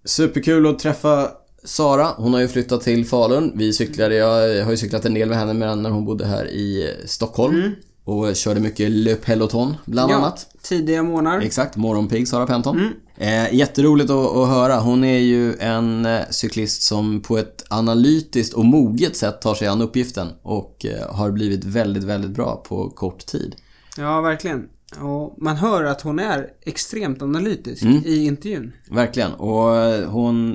[0.06, 1.32] Superkul att träffa
[1.64, 2.08] Sara.
[2.18, 3.52] Hon har ju flyttat till Falun.
[3.56, 6.46] Vi cyklade, jag har ju cyklat en del med henne medan när hon bodde här
[6.48, 7.72] i Stockholm.
[8.06, 10.48] Och körde mycket Le Peloton bland annat.
[10.62, 11.42] tidiga månader.
[11.42, 12.90] Exakt, morgonpigg Sara Penton.
[13.18, 14.80] Eh, jätteroligt att, att höra.
[14.80, 19.68] Hon är ju en eh, cyklist som på ett analytiskt och moget sätt tar sig
[19.68, 23.56] an uppgiften och eh, har blivit väldigt, väldigt bra på kort tid.
[23.98, 24.70] Ja, verkligen.
[25.02, 28.04] Och man hör att hon är extremt analytisk Mm.
[28.06, 28.72] i intervjun.
[28.92, 29.32] Verkligen.
[29.34, 30.54] Och eh, hon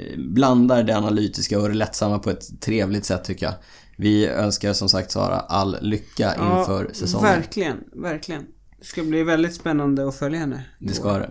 [0.00, 3.54] eh, blandar det analytiska och det lättsamma på ett trevligt sätt tycker jag.
[3.98, 7.24] Vi önskar som sagt Sara all lycka inför säsongen.
[7.30, 8.42] Verkligen, verkligen.
[8.78, 10.64] Det ska bli väldigt spännande att följa henne.
[10.78, 11.30] Det ska det.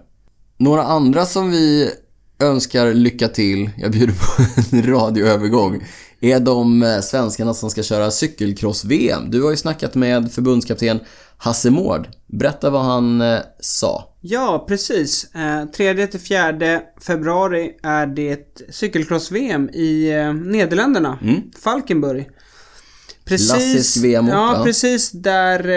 [0.57, 1.89] Några andra som vi
[2.39, 4.43] önskar lycka till, jag bjuder på
[4.75, 5.83] en radioövergång,
[6.19, 9.31] är de eh, svenskarna som ska köra cykelcross-VM.
[9.31, 10.99] Du har ju snackat med förbundskapten
[11.37, 12.07] Hasse Mård.
[12.27, 14.09] Berätta vad han eh, sa.
[14.21, 15.35] Ja, precis.
[15.35, 21.19] Eh, 3 till 4 februari är det cykelcross-VM i eh, Nederländerna.
[21.63, 22.29] Falkenburg.
[23.27, 24.63] Klassisk VM-ort, Ja, ja.
[24.63, 25.69] precis där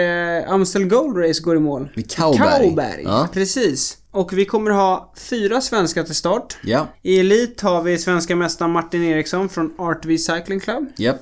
[0.43, 1.89] eh, Amstel Gold Race går i mål.
[1.95, 2.59] Vid Kauberg.
[2.67, 3.27] Kauberg, Ja.
[3.33, 3.97] precis.
[4.11, 6.57] Och vi kommer ha fyra svenskar till start.
[6.63, 10.85] Ja, I Elit har vi svenska mästaren Martin Eriksson från RTV Cycling Club.
[10.97, 11.21] japp.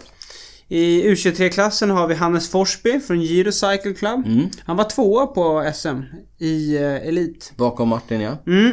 [0.69, 4.25] I U23-klassen har vi Hannes Forsby från Giro Cycle Club.
[4.25, 4.47] Mm.
[4.65, 5.97] Han var tvåa på SM
[6.39, 7.53] i eh, Elit.
[7.57, 8.37] Bakom Martin ja.
[8.47, 8.71] Mm.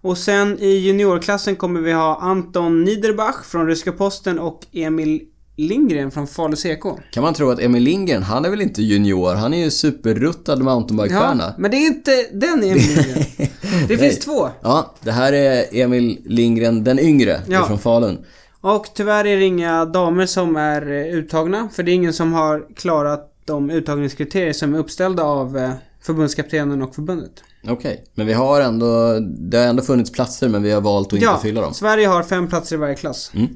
[0.00, 5.20] Och sen i juniorklassen kommer vi ha Anton Niederbach från Ryska Posten och Emil
[5.56, 6.84] Lindgren från Falu CK.
[7.12, 9.34] Kan man tro att Emil Lindgren, han är väl inte junior?
[9.34, 11.44] Han är ju superruttad mountainbikestjärna.
[11.44, 13.48] Ja, men det är inte den Emil Lindgren.
[13.88, 14.48] Det finns två.
[14.62, 17.66] Ja, det här är Emil Lindgren den yngre Ja.
[17.66, 18.18] från Falun.
[18.60, 21.68] Och tyvärr är det inga damer som är eh, uttagna.
[21.72, 26.82] För det är ingen som har klarat de uttagningskriterier som är uppställda av eh, förbundskaptenen
[26.82, 27.42] och förbundet.
[27.68, 31.22] Okej, men vi har ändå, det har ändå funnits platser men vi har valt att
[31.22, 31.74] ja, inte fylla dem.
[31.74, 33.30] Sverige har fem platser i varje klass.
[33.34, 33.48] Mm.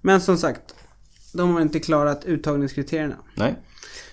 [0.00, 0.74] Men som sagt,
[1.32, 3.16] de har inte klarat uttagningskriterierna.
[3.34, 3.54] Nej.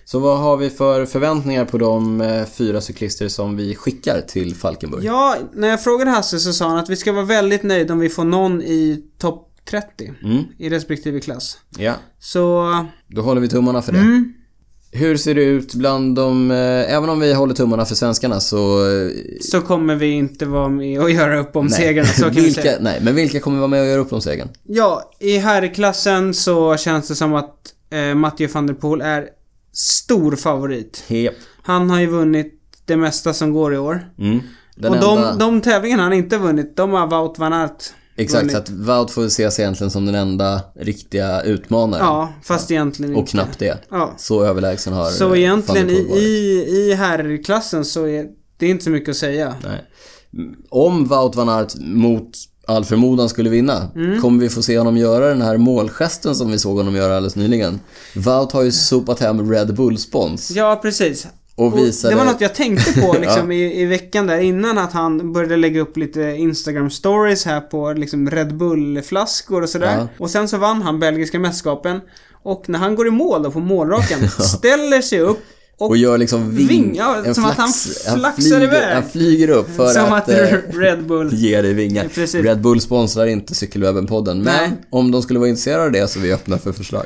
[0.05, 4.55] Så vad har vi för förväntningar på de eh, fyra cyklister som vi skickar till
[4.55, 5.03] Falkenburg?
[5.03, 7.99] Ja, när jag frågade Hasse så sa han att vi ska vara väldigt nöjda om
[7.99, 11.57] vi får någon i topp 30 Mm, i respektive klass.
[11.77, 12.71] ja, Så,
[13.07, 13.99] då håller vi tummarna för det.
[13.99, 14.33] mm,
[14.91, 18.89] Hur ser det ut bland de, eh, även om vi håller tummarna för svenskarna så...
[18.91, 19.11] eh,
[19.41, 21.75] så kommer vi inte vara med och göra upp om nej.
[21.79, 22.77] segrarna, så kan vi vilka, säga.
[22.81, 24.49] Nej, men vilka kommer vara med och göra upp om segern?
[24.63, 29.27] Ja, i herrklassen så känns det som att eh, Mathieu van der Poel är
[29.73, 31.03] stor favorit.
[31.09, 31.33] Yep.
[31.63, 32.53] Han har ju vunnit
[32.85, 34.09] det mesta som går i år.
[34.19, 34.39] Mm.
[34.75, 35.31] Den och enda...
[35.31, 37.83] de, de tävlingarna han inte vunnit, de har Wout van Aert
[38.17, 38.51] Exakt, vunnit.
[38.51, 42.05] så att Wout får ses egentligen som den enda riktiga utmanaren.
[42.05, 43.31] Ja, fast egentligen Och inte.
[43.31, 43.77] knappt det.
[43.91, 44.13] Ja.
[44.17, 48.25] Så överlägsen har Så egentligen i, i, i herrklassen så är
[48.57, 49.55] det inte så mycket att säga.
[49.63, 49.81] Nej.
[50.69, 52.29] Om Wout van Aert mot
[52.67, 54.21] all förmodan skulle vinna, Mm.
[54.21, 57.35] kommer vi få se honom göra den här målgesten som vi såg honom göra alldeles
[57.35, 57.79] nyligen?
[58.15, 60.51] Wout har ju sopat hem Red Bull-spons.
[60.51, 61.27] Ja, precis.
[61.57, 62.13] Och visade...
[62.13, 65.57] Det var något jag tänkte på liksom i, i veckan där innan att han började
[65.57, 69.97] lägga upp lite Instagram stories här på liksom Red Bull-flaskor och sådär.
[69.97, 70.07] Ja.
[70.17, 71.99] Och sen så vann han belgiska mästerskapen.
[72.43, 75.39] Och när han går i mål då på målraken, ställer sig upp
[75.79, 76.67] och, Och gör liksom ving...
[76.67, 77.73] Ving, ja, en som att han
[78.15, 78.93] flaxar flyger, iväg.
[78.93, 81.33] Han flyger upp för som att, att, eh, Red Bull...
[81.33, 82.07] ge dig vingar.
[82.13, 82.43] Precis.
[82.43, 84.71] Red Bull sponsrar inte Cykelwebben-podden, men Nej.
[84.89, 87.05] om de skulle vara intresserade av det så är vi öppna för förslag.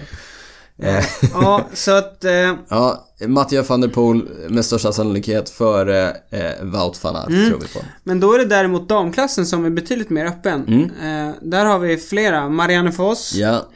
[0.78, 1.04] Eh,
[1.34, 2.26] Ja, så att...
[2.26, 7.50] Eh, Ja, Mattias van der Poel med största sannolikhet före eh, Wout van Aert Mm.
[7.50, 7.80] tror vi på.
[8.04, 10.84] Men då är det däremot damklassen som är betydligt mer öppen.
[11.02, 12.50] Eh, där har vi flera.
[12.50, 13.50] Marianne Foss, Mm.
[13.50, 13.68] Ja,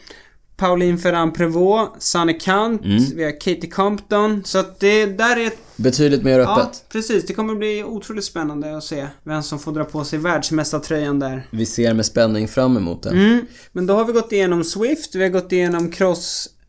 [0.57, 3.03] Pauline Ferrand-Prévot, Sanne Kant, Mm.
[3.15, 4.41] vi har Katie Compton.
[4.45, 5.51] Så att det där är...
[5.75, 6.83] betydligt mer Ja, öppet.
[6.91, 7.25] precis.
[7.25, 11.47] Det kommer bli otroligt spännande att se vem som får dra på sig världsmästartröjan där.
[11.49, 13.09] Vi ser med spänning fram emot det.
[13.09, 13.41] Mm.
[13.71, 15.91] Men då har vi gått igenom Swift, vi har gått igenom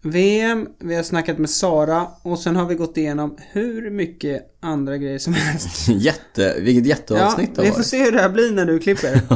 [0.03, 4.97] Cross-VM, vi har snackat med Sara och sen har vi gått igenom hur mycket andra
[4.99, 5.89] grejer som helst.
[5.89, 7.87] Jätte, vilket Ja, jätteavsnitt det vi har får varit.
[7.87, 9.21] se hur det här blir när du klipper.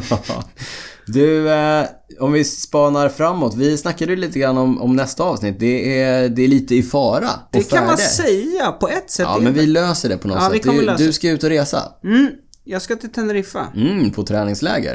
[1.07, 1.85] Du, eh,
[2.21, 3.55] om vi spanar framåt.
[3.57, 5.57] Vi snackade ju lite grann om, om nästa avsnitt.
[5.61, 9.27] Det är, det är lite i fara Det kan man säga på ett sätt.
[9.29, 9.61] Ja, men det.
[9.61, 10.67] vi löser det på något Ja, vi sätt.
[10.67, 11.83] kommer Du, lösa du ska ut och resa.
[12.05, 12.31] Mm,
[12.65, 13.67] jag ska till Teneriffa.
[13.77, 14.95] Mm, på träningsläger.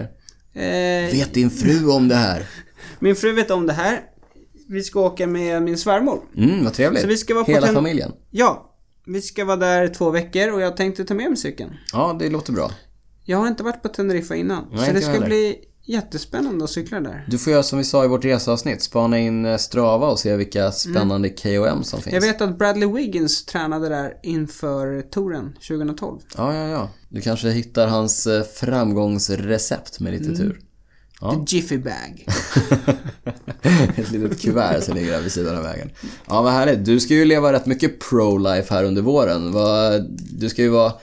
[0.53, 2.45] Eh, Vet din fru om det här?
[2.99, 3.99] Min fru vet om det här.
[4.69, 6.21] Vi ska åka med min svärmor.
[6.37, 7.01] Mm, vad trevligt.
[7.01, 8.11] Så vi ska vara Hela familjen.
[8.31, 11.71] Ja, vi ska vara där två veckor och jag tänkte ta med mig cykeln.
[11.93, 12.71] Ja, det låter bra.
[13.23, 14.65] Jag har inte varit på Teneriffa innan.
[14.71, 15.25] Nej, så det ska heller.
[15.27, 15.55] bli
[15.87, 17.25] jättespännande att cykla där.
[17.27, 18.81] Du får göra som vi sa i vårt reseavsnitt.
[18.81, 22.07] Spana in eh, Strava och se vilka spännande KOM som finns.
[22.13, 22.23] Mm.
[22.25, 26.19] Jag vet att Bradley Wiggins tränade där inför touren 2012.
[26.37, 26.89] Ja, ja, ja.
[27.09, 30.37] Du kanske hittar hans eh, framgångsrecept med lite Mm.
[30.37, 30.59] tur.
[31.21, 31.31] Ja.
[31.47, 32.27] The Jiffy Bag.
[33.97, 35.89] Ett litet kuvert som ligger där vid sidan av vägen.
[36.27, 36.85] Ja, vad härligt.
[36.85, 39.53] Du ska ju leva rätt mycket pro-life här under våren.
[40.39, 40.93] Du ska ju vara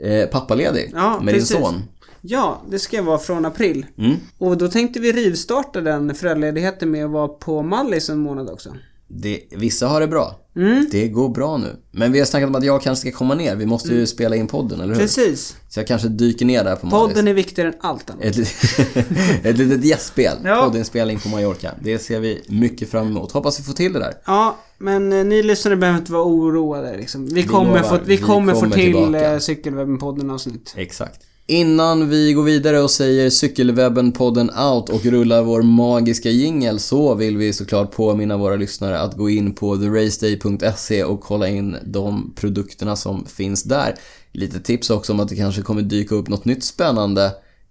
[0.00, 1.50] eh, pappaledig Ja, med precis.
[1.50, 1.82] din son.
[2.20, 3.86] Ja, det ska vara från april.
[3.98, 4.16] Mm.
[4.38, 8.74] Och då tänkte vi rivstarta den föräldraledigheten med att vara på Mallis en månad också.
[9.10, 10.36] Det, vissa har det bra.
[10.56, 10.88] Mm.
[10.90, 11.76] Det går bra nu.
[11.90, 13.56] Men vi har snackat om att jag kanske ska komma ner.
[13.56, 14.06] Vi måste ju Mm.
[14.06, 15.00] spela in podden, eller hur?
[15.00, 15.56] Precis.
[15.68, 17.08] Så jag kanske dyker ner där på Mallis.
[17.14, 18.24] Podden är viktigare än allt annat.
[18.24, 18.96] Ett, lit-
[19.42, 20.36] ett litet gästspel.
[20.44, 20.62] Ja.
[20.64, 21.70] Poddinspelning på Mallorca.
[21.82, 23.32] Det ser vi mycket fram emot.
[23.32, 24.14] Hoppas vi får till det där.
[24.26, 27.26] Ja, men eh, ni lyssnare behöver inte vara oroade liksom.
[27.26, 30.74] Vi kommer, lovar, få, vi vi kommer få till eh, Cykelwebben-podden avsnitt.
[30.76, 31.20] Exakt.
[31.50, 37.36] Innan vi går vidare och säger Cykelwebben-podden out och rullar vår magiska jingel så vill
[37.36, 42.96] vi såklart påminna våra lyssnare att gå in på theraceday.se och kolla in de produkterna
[42.96, 43.94] som finns där.
[44.32, 47.24] Lite tips också om att det kanske kommer dyka upp något nytt spännande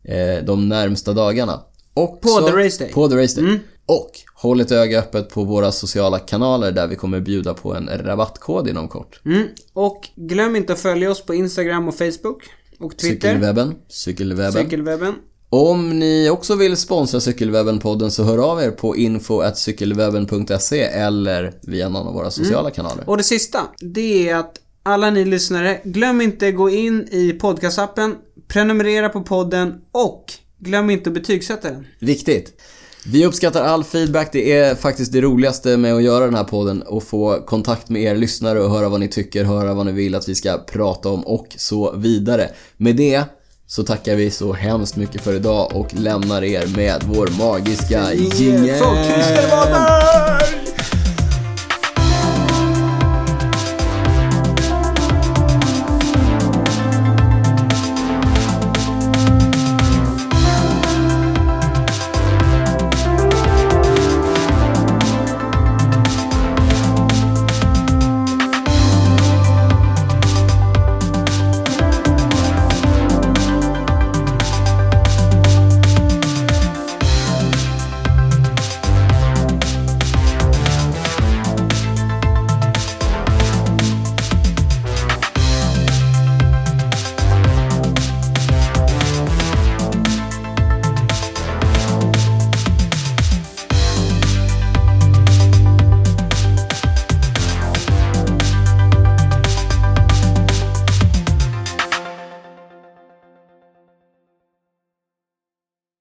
[0.03, 1.61] eh, de närmsta dagarna.
[1.93, 2.93] Och På The Race Day.
[2.93, 3.49] På The Race Day.
[3.49, 3.59] Mm.
[3.85, 7.89] Och håll ett öga öppet på våra sociala kanaler där vi kommer bjuda på en
[7.89, 9.21] rabattkod inom kort.
[9.25, 9.47] Mm.
[9.73, 12.43] Och glöm inte att följa oss på Instagram och Facebook.
[12.79, 13.27] Och Twitter.
[13.33, 13.75] Cykelwebben.
[13.87, 14.63] Cykelwebben.
[14.63, 15.15] Cykelwebben.
[15.49, 22.07] Om ni också vill sponsra Cykelwebben-podden så hör av er på info.cykelwebben.se eller via någon
[22.07, 23.09] av våra sociala kanaler.
[23.09, 24.53] Och det sista, det är att
[24.83, 28.15] alla ni lyssnare, glöm inte gå in i podcastappen,
[28.47, 30.25] prenumerera på podden och
[30.59, 31.87] glöm inte att betygsätta den.
[31.99, 32.61] Viktigt!
[33.05, 36.81] Vi uppskattar all feedback, det är faktiskt det roligaste med att göra den här podden
[36.81, 40.15] och få kontakt med er lyssnare och höra vad ni tycker, höra vad ni vill
[40.15, 42.49] att vi ska prata om och så vidare.
[42.77, 43.23] Med det
[43.67, 48.79] så tackar vi så hemskt mycket för idag och lämnar er med vår magiska jingel.